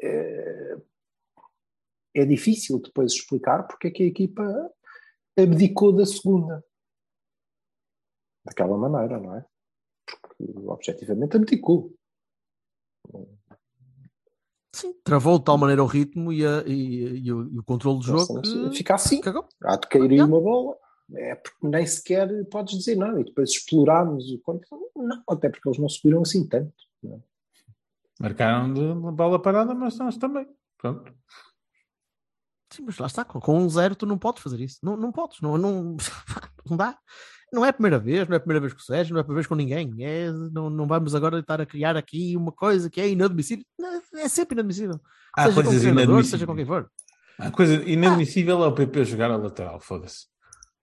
[0.00, 0.76] é,
[2.14, 4.70] é difícil depois explicar porque é que a equipa
[5.38, 6.64] abdicou da segunda.
[8.45, 9.45] Daquela maneira, não é?
[10.21, 11.95] Porque objetivamente abdicou.
[14.75, 17.99] Sim, travou de tal maneira o ritmo e, a- e- e o, e o controle
[17.99, 18.40] do jogo.
[18.40, 19.21] que Fica assim.
[19.21, 19.47] cagou.
[19.62, 20.77] Há de cair aí uma bola.
[21.14, 23.21] É porque nem sequer podes dizer não.
[23.21, 24.66] E depois explorámos o conto.
[24.97, 26.73] Não, até porque eles não subiram assim tanto.
[27.03, 27.21] não é?
[28.18, 30.49] Marcaram de de bola parada, mas nós também.
[30.79, 31.12] Pronto.
[32.72, 34.78] Sim, mas lá está, com, um zero tu não podes fazer isso.
[34.82, 35.96] Não, não podes, não, não,
[36.68, 36.96] não dá.
[37.52, 39.20] Não é a primeira vez, não é a primeira vez com o Sérgio, não é
[39.20, 39.94] a primeira vez com ninguém.
[40.00, 43.64] É, não, não vamos agora estar a criar aqui uma coisa que é inadmissível.
[44.14, 44.98] É sempre inadmissível.
[45.37, 46.56] Há seja com o coisas treinador, seja com inadmissíveis.
[46.56, 47.46] quem for.
[47.46, 50.26] A coisa inadmissível é o PP jogar a lateral, foda-se.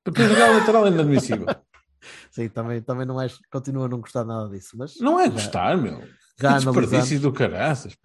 [0.04, 1.48] PP jogar a lateral é inadmissível.
[2.32, 4.78] Sim, também, também não és, continua a não gostar nada disso.
[4.78, 6.00] Mas Não é já- gostar, meu.
[6.40, 7.98] Já que desperdício do caraças.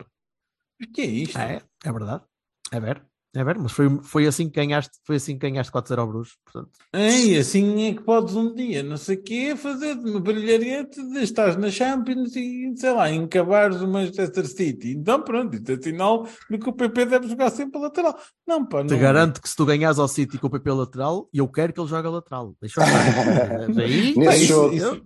[0.83, 1.39] O que é isto?
[1.39, 2.25] É, é verdade.
[2.73, 3.05] É ver.
[3.37, 6.35] É ver, mas foi, foi assim que ganhaste, foi assim que ganhaste 4-0 ao Bruges,
[6.45, 6.71] portanto.
[6.93, 11.03] Ei, assim é que podes um dia, não sei o quê, fazer de uma brilharete
[11.11, 14.93] de estás na Champions e, sei lá, encabares o Manchester City.
[14.93, 18.17] Então, pronto, isto é sinal de que o PP deve jogar sempre a lateral.
[18.47, 19.01] Não, pá, Te não.
[19.01, 21.89] garanto que se tu ganhas ao City com o PP lateral, eu quero que ele
[21.89, 22.55] jogue a lateral.
[22.61, 23.83] Deixa eu ver.
[23.83, 24.77] Aí, Nesse aí, jogo.
[24.77, 25.03] eu-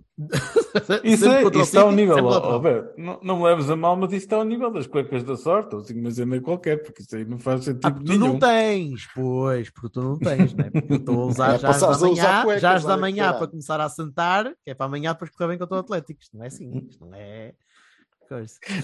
[1.03, 2.61] Isso, sempre é, isso está ao nível, ó, ó,
[2.97, 5.73] não, não me leves a mal, mas isso está ao nível das cuecas da sorte,
[5.75, 8.18] ou assim, uma cena qualquer, porque isso aí não faz Ah, sentido tu nenhum.
[8.19, 10.69] Não tens, pois, porque tu não tens, né?
[10.71, 13.23] Porque eu estou a usar É, já as da manhã, cuecas, já as da manhã
[13.23, 13.37] caralho.
[13.39, 16.21] para começar a sentar, que é para amanhã depois correr bem contra o Atlético.
[16.21, 17.53] Isto não é assim, isto não é.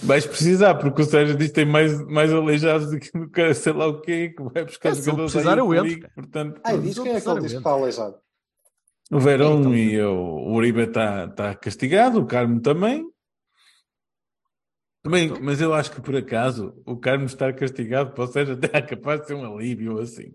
[0.01, 3.73] Vais precisar, porque o Sérgio diz que tem mais, mais aleijados do que que sei
[3.73, 6.13] lá o quê, que vai buscar É, se eu jogadores precisar, eu entro, Liga, cara.
[6.15, 8.15] portanto, Ai, diz quem é que ele diz que está aleijado.
[9.11, 13.05] o Verão Então, e o, o Uribe está tá castigado, o Carmo também.
[15.05, 15.39] Também, Então.
[15.41, 19.27] mas eu acho que por acaso o Carmo estar castigado o Sérgio até capaz de
[19.27, 20.33] ser um alívio assim.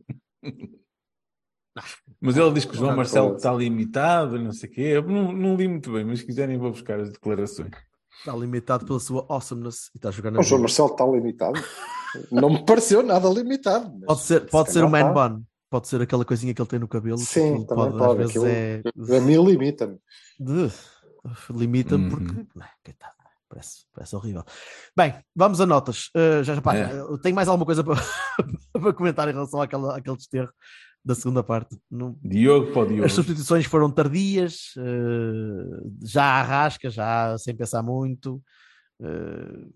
[2.20, 3.38] Mas ele diz que o João Não, Marcelo pode.
[3.38, 4.80] está limitado, não sei o quê.
[4.82, 7.70] Eu não, não li muito bem, mas se quiserem vou buscar as declarações.
[8.18, 10.68] Está limitado pela sua awesomeness e está jogando a O João bola.
[10.68, 11.60] Marcelo está limitado.
[12.30, 13.90] Não me pareceu nada limitado.
[13.92, 15.28] mas Pode ser, se pode ser o calhar man está.
[15.36, 17.16] bun, pode ser aquela coisinha que ele tem no cabelo.
[17.16, 18.18] que Sim, aquilo também às pode.
[18.18, 18.46] vezes Aquilo
[19.12, 19.98] é a mim limita-me.
[20.38, 20.70] de-
[21.50, 22.10] limita-me Uhum.
[22.10, 23.14] porque não, coitado,
[24.00, 24.42] parece, horrível.
[24.96, 26.08] Bem, vamos a notas.
[26.16, 26.88] Uh, já, pá, É.
[27.22, 28.00] tenho mais alguma coisa para,
[28.72, 30.50] para comentar em relação àquela, àquele desterro
[31.04, 31.78] da segunda parte?
[31.90, 33.04] Não- Diogo para Diogo.
[33.04, 38.42] as substituições foram tardias, uh, já à rasca, já sem pensar muito.
[39.00, 39.70] Uh,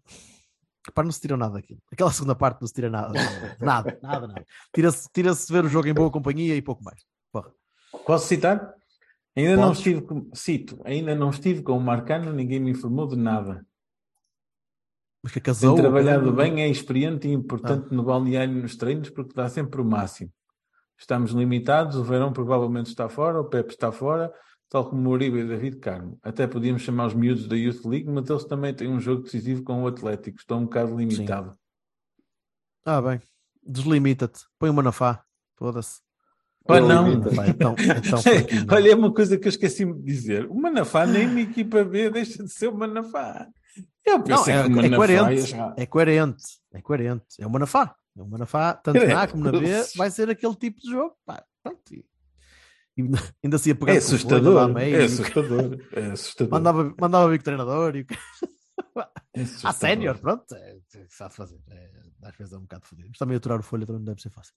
[0.94, 1.80] pá, não se tira nada daquilo.
[1.92, 3.12] Aquela segunda parte não se tira nada.
[3.60, 4.44] Nada, nada, nada.
[4.74, 7.00] Tira-se tira ver o jogo em boa companhia e pouco mais.
[7.32, 7.50] Porra.
[8.06, 8.72] Posso citar?
[9.36, 9.78] Ainda não Podes.
[9.78, 10.30] estive com...
[10.32, 13.66] Cito, ainda não estive com o Marcano, ninguém me informou de nada.
[15.24, 15.74] Mas que casou.
[15.74, 17.94] Tem trabalhado bem, é experiente e importante Ah.
[17.94, 20.30] no balneário e nos treinos porque dá sempre o máximo.
[20.98, 24.30] Estamos limitados, o Verão provavelmente está fora, o Pepe está fora,
[24.68, 26.18] tal como o Uribe e David Carmo.
[26.22, 29.62] Até podíamos chamar os miúdos da Youth League, mas eles também têm um jogo decisivo
[29.62, 30.38] com o Atlético.
[30.38, 31.56] Estão um bocado limitado.
[32.84, 33.18] Ah, bem.
[33.66, 34.40] Deslimita-te.
[34.58, 35.24] Põe uma na Fá.
[35.56, 36.00] Foda-se.
[36.68, 37.20] Não.
[37.22, 38.20] Vai, então, então.
[38.70, 40.46] Olha, é uma coisa que eu esqueci-me de dizer.
[40.50, 43.48] O Manafá nem na equipa B deixa de ser o Manafá.
[44.04, 45.54] Eu Não, pensei é, que o é Manafá coerente.
[45.76, 46.44] É coerente.
[46.72, 47.24] É coerente.
[47.38, 47.94] É uma na Fá.
[48.16, 48.74] É uma na Fá.
[48.74, 51.16] Tanto na A como na B vai ser aquele tipo de jogo.
[51.24, 51.94] Pá, pronto.
[51.94, 52.04] E,
[53.42, 54.72] ainda se ia pegar É assustador.
[54.72, 55.78] meio, É assustador.
[55.92, 56.52] É assustador.
[56.52, 58.06] Mandava, mandava vir com o treinador e o
[58.96, 59.10] É Ah,
[59.42, 59.78] assustador.
[59.80, 61.58] sénior, pronto, é, é, sabe fazer.
[61.70, 61.90] É,
[62.22, 63.08] às vezes é um bocado fodido.
[63.08, 64.54] Mas também aturar o folha também não deve ser fácil.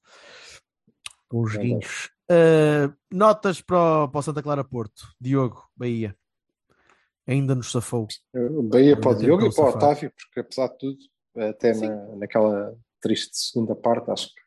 [1.27, 2.09] Com os joguinhos.
[2.29, 5.07] Uh, notas para o, para o Santa Clara Porto.
[5.19, 6.15] Diogo, Bahia.
[7.27, 8.07] Ainda nos safou.
[8.69, 9.69] Bahia para o Diogo e para o.
[9.69, 10.97] Otávio, porque apesar de tudo,
[11.49, 14.41] até na, naquela triste segunda parte, acho que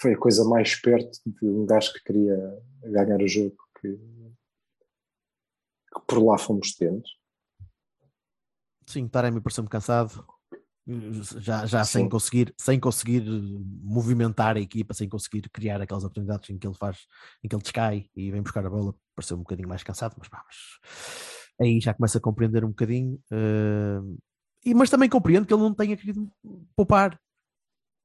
[0.00, 2.36] foi a coisa mais perto de um gajo que queria
[2.84, 7.02] ganhar o jogo que, que por lá fomos tendo.
[8.86, 10.24] Sim, Taremi pareceu-me cansado.
[11.40, 13.22] Já, já sem conseguir, sem conseguir
[13.82, 17.06] movimentar a equipa, sem conseguir criar aquelas oportunidades em que ele faz,
[17.44, 20.28] em que ele descai e vem buscar a bola, pareceu um bocadinho mais cansado, mas
[20.28, 21.37] vamos.
[21.60, 23.18] Aí já começa a compreender um bocadinho.
[23.30, 24.00] eh,
[24.64, 26.30] e, mas também compreendo que ele não tenha querido
[26.76, 27.18] poupar.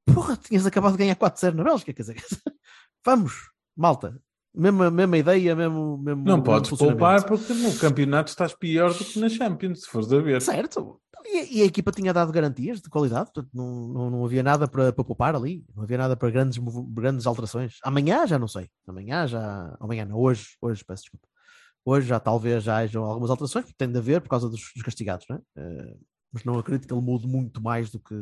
[0.06, 2.16] Porra, tinhas acabado de ganhar 4-0 na Bélgica, quer dizer,
[3.06, 4.20] vamos, malta.
[4.56, 9.04] Mesma, mesma ideia, mesmo, mesmo Não mesmo podes poupar porque no campeonato estás pior do
[9.04, 10.42] que na Champions, se fores a ver.
[10.42, 11.02] Certo.
[11.26, 14.68] E, e a equipa tinha dado garantias de qualidade, portanto não, não, não havia nada
[14.68, 17.78] para, para poupar ali, não havia nada para grandes, grandes alterações.
[17.84, 21.28] Amanhã já não sei, amanhã já, amanhã não, hoje, hoje peço desculpa.
[21.86, 24.84] Hoje já talvez já hajam algumas alterações, porque tem de haver por causa dos, dos
[24.84, 25.42] castigados, não é?
[25.58, 25.98] Eh,
[26.32, 28.16] mas não acredito que ele mude muito mais do que,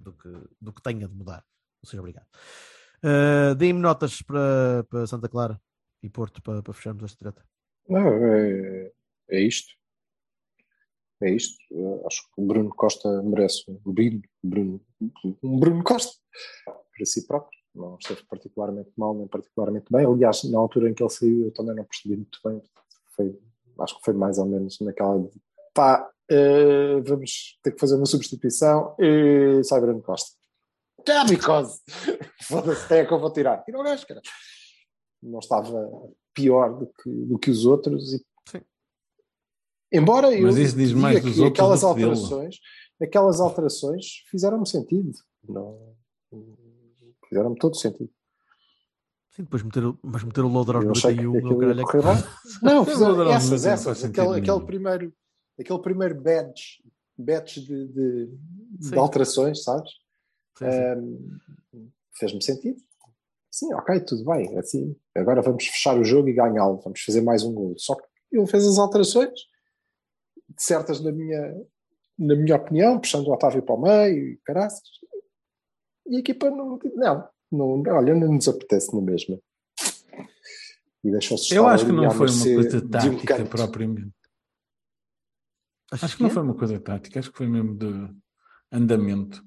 [0.00, 0.28] do que,
[0.60, 1.44] do que tenha de mudar.
[1.82, 2.26] Ou seja, obrigado.
[3.04, 5.60] Uh, Deem-me notas para, para Santa Clara
[6.02, 7.44] e Porto para, para fecharmos esta treta.
[7.88, 8.92] Não, é,
[9.30, 9.74] é isto.
[11.20, 11.56] É isto.
[11.70, 14.80] Eu acho que o Bruno Costa merece um Bruno, Bruno,
[15.42, 16.12] um Bruno Costa
[16.64, 17.55] para si próprio.
[17.76, 20.06] Não esteve particularmente mal, nem particularmente bem.
[20.06, 22.62] Aliás, na altura em que ele saiu, eu também não percebi muito bem.
[23.14, 23.38] Foi,
[23.80, 25.30] acho que foi mais ou menos naquela de
[25.74, 30.34] pá, uh, vamos ter que fazer uma substituição e sai Bruno Costa.
[31.06, 31.80] Já, because
[32.42, 33.62] foda-se, é que eu vou tirar.
[33.68, 34.22] E não é, cara.
[35.22, 35.78] Não estava
[36.34, 38.62] pior do que, do que os outros e Sim.
[39.92, 42.10] Embora eu Mas isso diz diga mais dos outros aquelas do que dele.
[42.10, 42.56] alterações,
[43.00, 45.12] aquelas alterações fizeram-me sentido.
[45.48, 45.94] Não,
[47.28, 48.10] fizeram-me todo sentido.
[49.30, 51.62] Sim, depois meter, o- mas meter o loader aos Eu achei que 91 aquilo o
[51.62, 52.64] ia caralho é que-.
[52.64, 54.04] Não, fizeram Não, não, essas, não essas.
[54.04, 55.12] Aquele, aquele primeiro,
[55.60, 56.82] aquele primeiro badge,
[57.18, 58.26] badge de, de,
[58.90, 59.90] de alterações, sabes?
[60.62, 61.38] Ahm,
[62.18, 62.80] Fez-me sentido.
[63.50, 64.56] Sim, ok, tudo bem.
[64.58, 66.80] Assim, agora vamos fechar o jogo e ganhá-lo.
[66.82, 67.74] Vamos fazer mais um gol.
[67.76, 69.30] Só que ele fez as alterações,
[70.58, 71.54] certas na minha,
[72.18, 74.82] na minha opinião, puxando o Otávio para o meio e caraças.
[76.08, 79.38] E a equipa não, não, não, olha, não nos apetece na mesma.
[81.04, 83.50] E deixou-se Eu acho que não foi uma coisa de um tática canto.
[83.50, 84.12] propriamente.
[85.92, 86.32] Achas Acho que não é?
[86.32, 87.86] foi uma coisa tática, acho que foi mesmo de
[88.72, 89.44] andamento.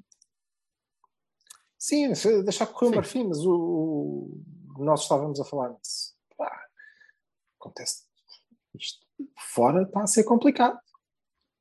[1.78, 2.12] Sim,
[2.43, 4.43] deixar correr o marfim, mas o, o-
[4.84, 6.13] nós estávamos a falar disso.
[6.38, 6.65] Pá,
[7.60, 8.04] acontece.
[8.76, 9.06] Isto
[9.54, 10.80] fora está a ser complicado.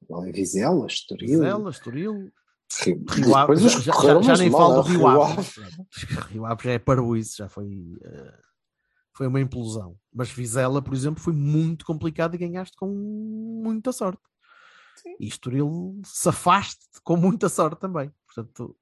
[0.08, 1.28] Olha, Vizela, Estoril.
[1.28, 2.32] Vizela, Estoril,
[2.80, 2.98] Rio,
[3.40, 5.50] depois já, os já- já- nem falo do Rio Rio Ave.
[6.30, 8.38] Rio Ave já é para isso, já foi, eh,
[9.14, 9.96] foi uma implosão.
[10.12, 14.22] Mas Vizela, por exemplo, foi muito complicado e ganhaste com muita sorte.
[15.18, 18.12] E Estoril safaste com muita sorte também.
[18.26, 18.76] Portanto,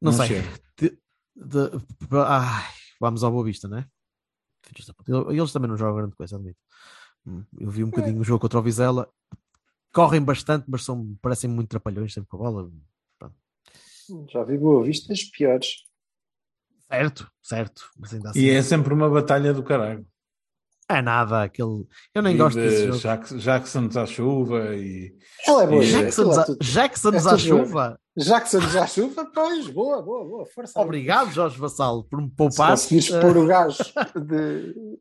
[0.00, 0.42] não, Não sei.
[0.78, 0.98] De-
[1.34, 1.70] de-
[2.26, 2.64] ai,
[3.00, 3.88] vamos ao Boa Vista, não é?
[5.30, 6.58] Eles também não jogam grande coisa, admito.
[7.26, 9.08] Hum, Eu vi um bocadinho o jogo contra o Vizela.
[9.96, 12.70] Correm bastante, mas são, parecem muito trapalhões sempre com a bola.
[14.30, 15.68] Já vi Boa Vistas piores.
[16.86, 17.90] Certo, certo.
[17.98, 18.40] Mas ainda assim.
[18.40, 20.06] E é sempre uma batalha do caralho.
[20.88, 21.84] É nada, aquele.
[22.14, 22.98] Eu nem E gosto de desse jogo.
[22.98, 25.16] Jackson, Jacksons à chuva e.
[25.46, 25.82] Ela é boa.
[25.82, 28.00] E- Jacksons, é a- tudo- Jacksons é à chuva.
[28.18, 30.46] Jackson já chuva, pois, boa, boa, boa.
[30.46, 30.78] Força.
[30.78, 32.70] Obrigado, Jorge Vassalo, por me Se poupar.
[32.72, 33.78] conseguires Eh, pôr o gajo
[34.24, 34.98] de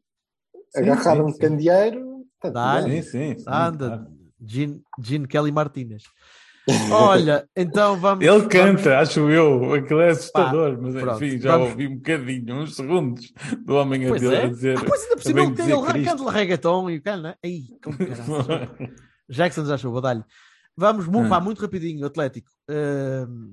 [0.75, 1.37] agarrar sim, um sim.
[1.37, 3.03] candeeiro, tá bem.
[3.03, 3.37] Sim, sim.
[3.37, 4.14] sim, Anda, claro.
[4.43, 6.03] Gene, Gene Kelly Martinez.
[6.91, 8.25] Olha, então vamos.
[8.25, 9.73] Ele vamos- canta, acho eu.
[9.75, 13.31] Aquilo é assustador, mas pronto, enfim, já vamos- ouvi um bocadinho, uns segundos,
[13.63, 14.33] do homem a Pois dizer.
[14.35, 14.43] é.
[14.45, 17.01] A dizer Ah, pois ainda por cima "Bem ele ele Cristo." canta reggaeton e o
[17.03, 17.35] cara, né?
[17.43, 18.93] Aí, como caralho.
[19.29, 20.23] Jackson já chuva, dá-lhe.
[20.75, 21.29] Vamos, mu- Hum.
[21.29, 22.49] vá, muito rapidinho, Atlético.
[22.69, 23.51] Ehm,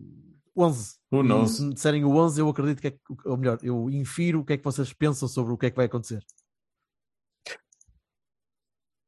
[0.57, 0.95] 11.
[1.13, 1.51] Who E knows?
[1.57, 2.95] Se me disserem o 11, eu acredito que é,
[3.27, 5.77] ou melhor, eu infiro o que é que vocês pensam sobre o que é que
[5.77, 6.23] vai acontecer.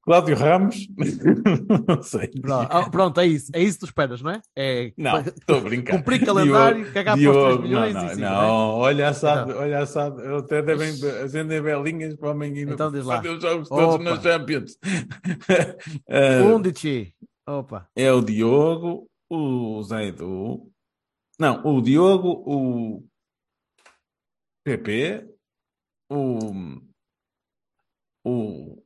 [0.04, 0.86] Cláudio Ramos?
[1.88, 2.28] não sei.
[2.28, 3.50] Pronto, ah, pronto, é isso.
[3.54, 4.42] É isso que tu esperas, não é?
[4.54, 5.96] É Não, estou a brincar.
[5.96, 8.84] cumprir calendário, cagar para os 3 Diogo, milhões não, e não, sim, não, não é?
[8.84, 9.62] olha assado, Então.
[9.62, 10.90] olha assado, eu até devem
[11.24, 13.20] acender velinhas para o ir Então diz lá.
[13.20, 14.04] os jogos todos Opa.
[14.04, 14.78] na Champions.
[16.54, 17.14] Undici.
[17.46, 17.88] Opa.
[17.96, 20.70] é o Diogo, o Zaidu,
[21.38, 23.04] não, o Diogo, o
[24.66, 25.28] PP,
[26.10, 26.38] o
[28.26, 28.83] o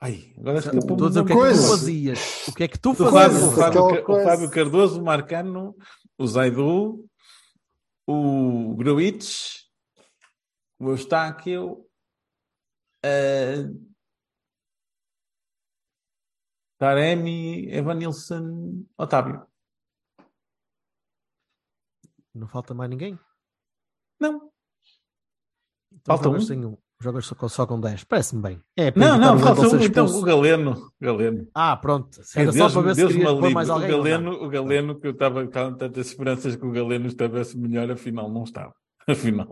[0.00, 2.48] ai, agora Estou escapou a o que é que tu fazias.
[2.48, 3.42] O que é que tu o Fábio, fazias?
[3.42, 4.24] o, Fábio, Aquela Ca- o.
[4.24, 5.76] Fábio Cardoso, o Marcano,
[6.18, 7.08] o Zaidu,
[8.06, 9.64] o Gruitch,
[10.78, 11.88] o Eustáquio,
[13.04, 13.64] eh,
[16.78, 19.46] Taremi, Evanilson, Otávio.
[22.34, 23.18] Não falta mais ninguém?
[24.20, 24.52] Não,
[25.92, 26.40] Então Falta um?
[26.40, 26.76] sem um.
[27.00, 28.04] Jogas só com, só com 10.
[28.04, 28.60] Parece-me bem.
[28.76, 30.90] É, não, não, falta um, então, o Galeno.
[31.00, 31.46] Galeno.
[31.54, 32.20] Ah, pronto.
[32.34, 33.88] Era só Deus, para ver se Deus querias me pôr mais alguém.
[33.88, 33.98] O não?
[33.98, 38.30] Galeno, o Galeno, que eu estava estava tantas esperanças que o Galeno estivesse melhor, afinal
[38.30, 38.74] não estava.
[39.08, 39.46] Afinal,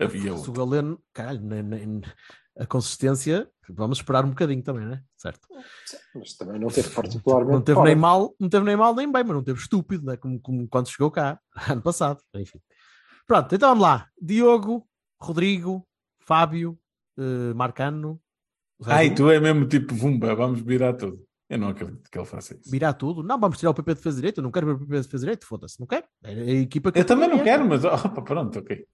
[0.00, 0.52] havia Se o outro.
[0.52, 2.00] Galeno, caralho, nem- nem-
[2.56, 5.02] a consistência, vamos esperar um bocadinho também, né?
[5.16, 5.48] Certo.
[6.14, 7.52] Mas também não teve particularmente.
[7.52, 7.88] Não teve fora.
[7.88, 10.16] nem mal, não teve nem mal nem bem, mas não teve estúpido, né?
[10.16, 12.20] como, como quando chegou cá, ano passado.
[12.36, 12.60] Enfim.
[13.26, 14.06] Pronto, então vamos lá.
[14.20, 14.86] Diogo,
[15.20, 15.84] Rodrigo,
[16.20, 16.78] Fábio,
[17.18, 18.20] eh, Marcano.
[18.84, 19.16] Ai, Du.
[19.16, 21.24] tu é mesmo tipo Vumba, vamos virar tudo.
[21.48, 22.70] Eu não acredito que ele faça isso.
[22.70, 23.22] Virar tudo.
[23.22, 24.38] Não, vamos tirar o PP de defesa direito.
[24.38, 25.46] Eu não quero ver o PP de defesa direito.
[25.46, 26.06] Foda-se, não quero.
[26.24, 28.86] É a equipa que Eu também não quero, mas opa, pronto, ok.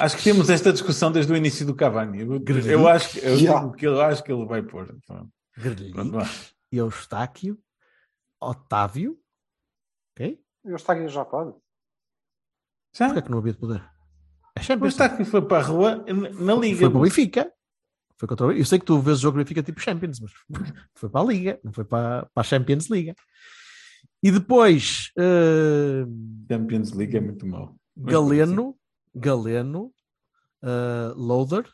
[0.00, 2.20] Acho que temos esta discussão desde o início do Cavani.
[2.20, 4.96] Eu, eu acho que eu digo que eu acho que ele vai pôr.
[5.06, 5.26] Vá.
[6.72, 7.58] Eustáquio,
[8.40, 9.18] Otávio.
[10.12, 10.40] Ok?
[10.64, 11.54] E o Estádio já pode.
[12.94, 13.06] Já?
[13.06, 13.95] Porquê é que não havia de poder?
[14.56, 14.94] É O Champions.
[14.94, 16.78] Estádio foi para a rua na- Liga.
[16.80, 17.52] Foi para o Benfica.
[18.18, 18.52] Foi contra o...
[18.52, 20.32] Eu sei que tu vês o jogo do Benfica tipo Champions, mas
[20.94, 23.14] foi para a Liga, não foi para, para a Champions Liga.
[24.22, 26.04] E depois eh,
[26.50, 27.76] Champions League é muito mau.
[27.96, 28.74] Galeno,
[29.14, 29.92] Galeno,
[30.62, 31.70] eh, Loader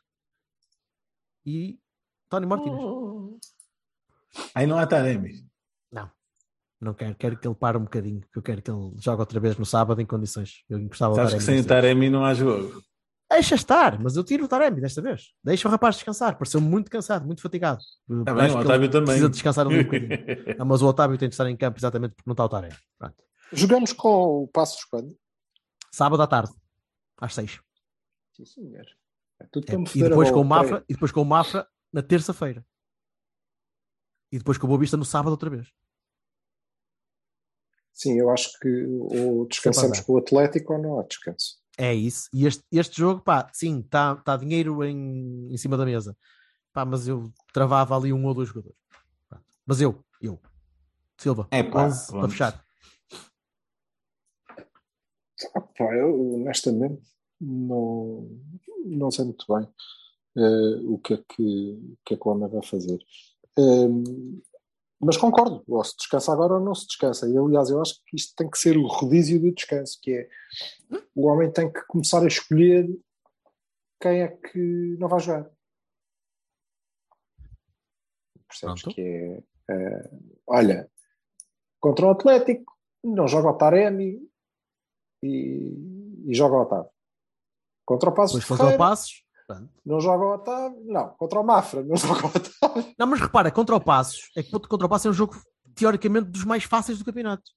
[1.47, 1.79] e
[2.29, 2.81] Tony Martínez.
[4.55, 5.45] Aí não há Taremis.
[6.83, 9.39] Não quero, quero que ele pare um bocadinho, que eu quero que ele jogue outra
[9.39, 10.65] vez no sábado em condições.
[10.69, 11.65] Eu gostava Sabes que sem o.
[11.65, 12.83] Taremi não há jogo.
[13.31, 15.33] Deixa estar, mas eu tiro o Taremi desta vez.
[15.45, 16.37] Deixa o rapaz descansar.
[16.37, 17.81] Pareceu muito cansado, muito fatigado.
[18.09, 19.07] Eu bem, o Otávio também.
[19.07, 20.11] Precisa descansar um bocadinho.
[20.59, 22.75] Ah, mas o Otávio tem de estar em campo exatamente porque não está o Taremi.
[22.99, 23.15] Pronto.
[23.53, 25.17] Jogamos com o Passos quando?
[25.93, 26.53] Sábado à tarde,
[27.21, 27.61] às seis.
[28.33, 28.87] Sim, senhor.
[29.41, 30.45] É tudo É, E depois com o.
[30.45, 32.67] Mafra, e depois com o Mafra na terça-feira.
[34.33, 35.69] E depois com o Boa Vista no sábado outra vez.
[37.93, 41.61] Sim, eu acho que ou descansamos com o Atlético ou não há descanso.
[41.79, 42.29] É isso.
[42.33, 46.17] E este, este jogo, pá, sim, está tá dinheiro em, em cima da mesa.
[46.73, 48.79] Pá, mas eu travava ali um ou dois jogadores.
[49.29, 49.45] Pronto.
[49.67, 50.41] Mas eu, eu.
[51.19, 52.65] Silva, É pá, 11 para fechar.
[55.55, 57.03] Ah, pá, eu honestamente
[57.41, 58.29] não,
[58.85, 59.69] não sei muito bem
[60.37, 62.99] eh, o, que é que, o que é que o homem vai fazer.
[63.59, 64.41] Ehm,
[65.03, 67.29] mas concordo, ou se descansa agora ou não se descansa.
[67.29, 70.29] E aliás, eu acho que isto tem que ser o rodízio do descanso, que é
[71.15, 72.89] o homem tem que começar a escolher
[74.01, 75.51] quem é que não vai jogar.
[78.49, 78.95] Percebes Pronto.
[78.95, 80.11] que é eh,
[80.47, 80.91] olha,
[81.81, 82.73] contra o Atlético
[83.03, 84.21] não joga o Taremi
[85.23, 86.91] e, e joga o Otávio.
[87.85, 89.22] Contra o Passos Depois Ferreira, Passos.
[89.85, 90.83] Não joga o Otávio.
[90.85, 92.95] Não, contra o Mafra não joga o Otávio.
[92.99, 95.37] Não, mas repara, contra o Passos, é que contra o Passos é um jogo
[95.75, 97.51] teoricamente dos mais fáceis do campeonato.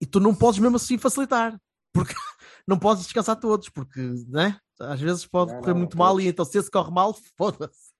[0.00, 1.58] E tu não podes mesmo assim facilitar,
[1.92, 2.14] porque
[2.66, 4.58] não podes descansar todos, porque né?
[4.78, 6.26] às vezes pode Não, correr não, muito não mal podes.
[6.26, 7.92] e então se esse corre mal, foda-se.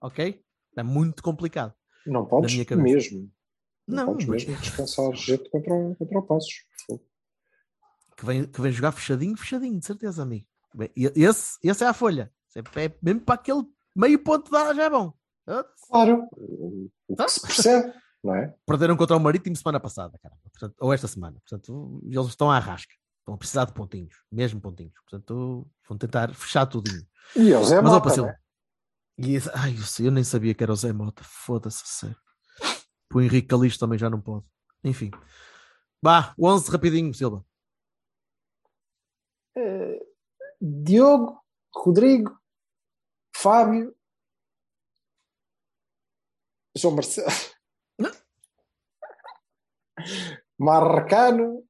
[0.00, 0.40] Ok?
[0.76, 1.72] É muito complicado.
[2.06, 3.30] Não podes mesmo.
[3.88, 6.64] Não, podes mas- mesmo descansar gente contra, o- contra o Passos.
[8.16, 10.46] que vem, que vem jogar fechadinho, fechadinho, de certeza, amigo.
[10.96, 12.32] Esse, esse é a folha.
[12.56, 13.62] É é mesmo para aquele
[13.94, 15.12] meio ponto de já é bom.
[15.88, 17.92] Claro, o o que se percebe,
[18.22, 18.54] não é?
[18.66, 20.34] Perderam contra o Marítimo semana passada, cara.
[20.52, 21.38] Portanto, ou esta semana.
[21.40, 22.94] Portanto, eles estão à rasca.
[23.20, 24.94] Estão a precisar de pontinhos, mesmo pontinhos.
[25.08, 27.06] Portanto, vão tentar fechar tudinho.
[27.36, 28.36] E o Zé Mas, Mota, Pacil, né?
[29.18, 31.22] e esse- ai, eu, sei, eu nem sabia que era o Zé Mota.
[31.24, 32.16] Foda-se, sério.
[33.14, 34.44] O Henrique Calixto também já não pode.
[34.82, 35.10] Enfim.
[36.02, 37.44] Vá, 11 rapidinho, Silva.
[39.56, 40.00] Eh,
[40.60, 41.40] Diogo,
[41.74, 42.36] Rodrigo,
[43.44, 43.94] Fábio,
[46.74, 47.28] João Marcelo,
[50.58, 51.62] Marracano,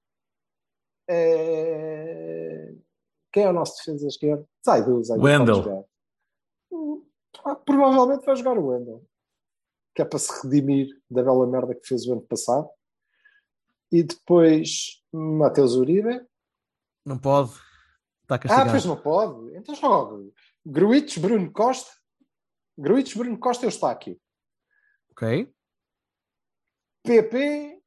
[1.11, 2.77] eh,
[3.33, 4.49] quem é o nosso defesa esquerdo?
[4.65, 5.89] Zaidu, Zaidu Wendel.
[7.45, 9.05] ah, Provavelmente vai jogar o Wendel,
[9.97, 12.71] que é para se redimir da bela merda que fez o ano passado.
[13.91, 16.25] E depois Mateus Uribe,
[17.05, 17.51] Não pode.
[18.23, 18.71] Está ah, castigado.
[18.71, 19.57] pois não pode.
[19.57, 20.33] Então joga.
[20.67, 21.91] Gruites, Bruno Costa.
[22.79, 24.21] Gruites, Bruno Costa, eu está aqui.
[25.11, 25.53] Ok.
[27.05, 27.81] PP,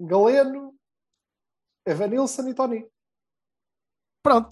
[0.00, 0.74] Galeno,
[1.86, 2.86] Evanilson e Tony.
[4.22, 4.50] Pronto.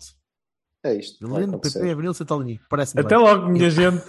[0.85, 1.27] É isto.
[1.27, 1.61] Galeno.
[1.61, 2.61] PP, Avenil Santolinho.
[2.69, 3.25] Parece-me Até bem.
[3.25, 4.05] logo, minha gente.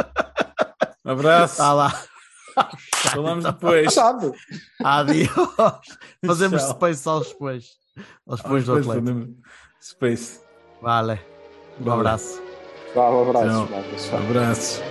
[1.04, 1.62] Abraço.
[1.62, 1.90] Ah lá.
[3.12, 3.92] Falamos depois.
[3.92, 4.32] Sabe?
[4.82, 5.28] Adiós.
[6.26, 6.70] Fazemos Tchau.
[6.74, 7.70] space aos depois.
[8.26, 9.28] Aos depois do fazemos
[9.80, 10.40] Space.
[10.80, 11.29] Vale.
[11.84, 12.42] Um abraço.
[12.94, 13.66] Vá, um abraço.
[13.66, 13.82] Tchau.
[13.90, 14.22] pessoal.
[14.22, 14.82] Abraço.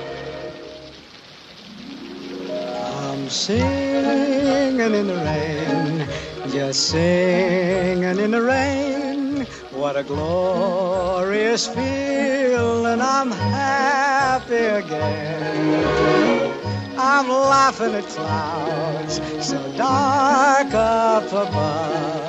[3.12, 6.08] I'm singing in the rain,
[6.52, 9.46] just singing in the rain.
[9.72, 16.00] What a glorious feeling, I'm happy again.
[16.98, 22.29] I'm laughing at clouds so dark up above.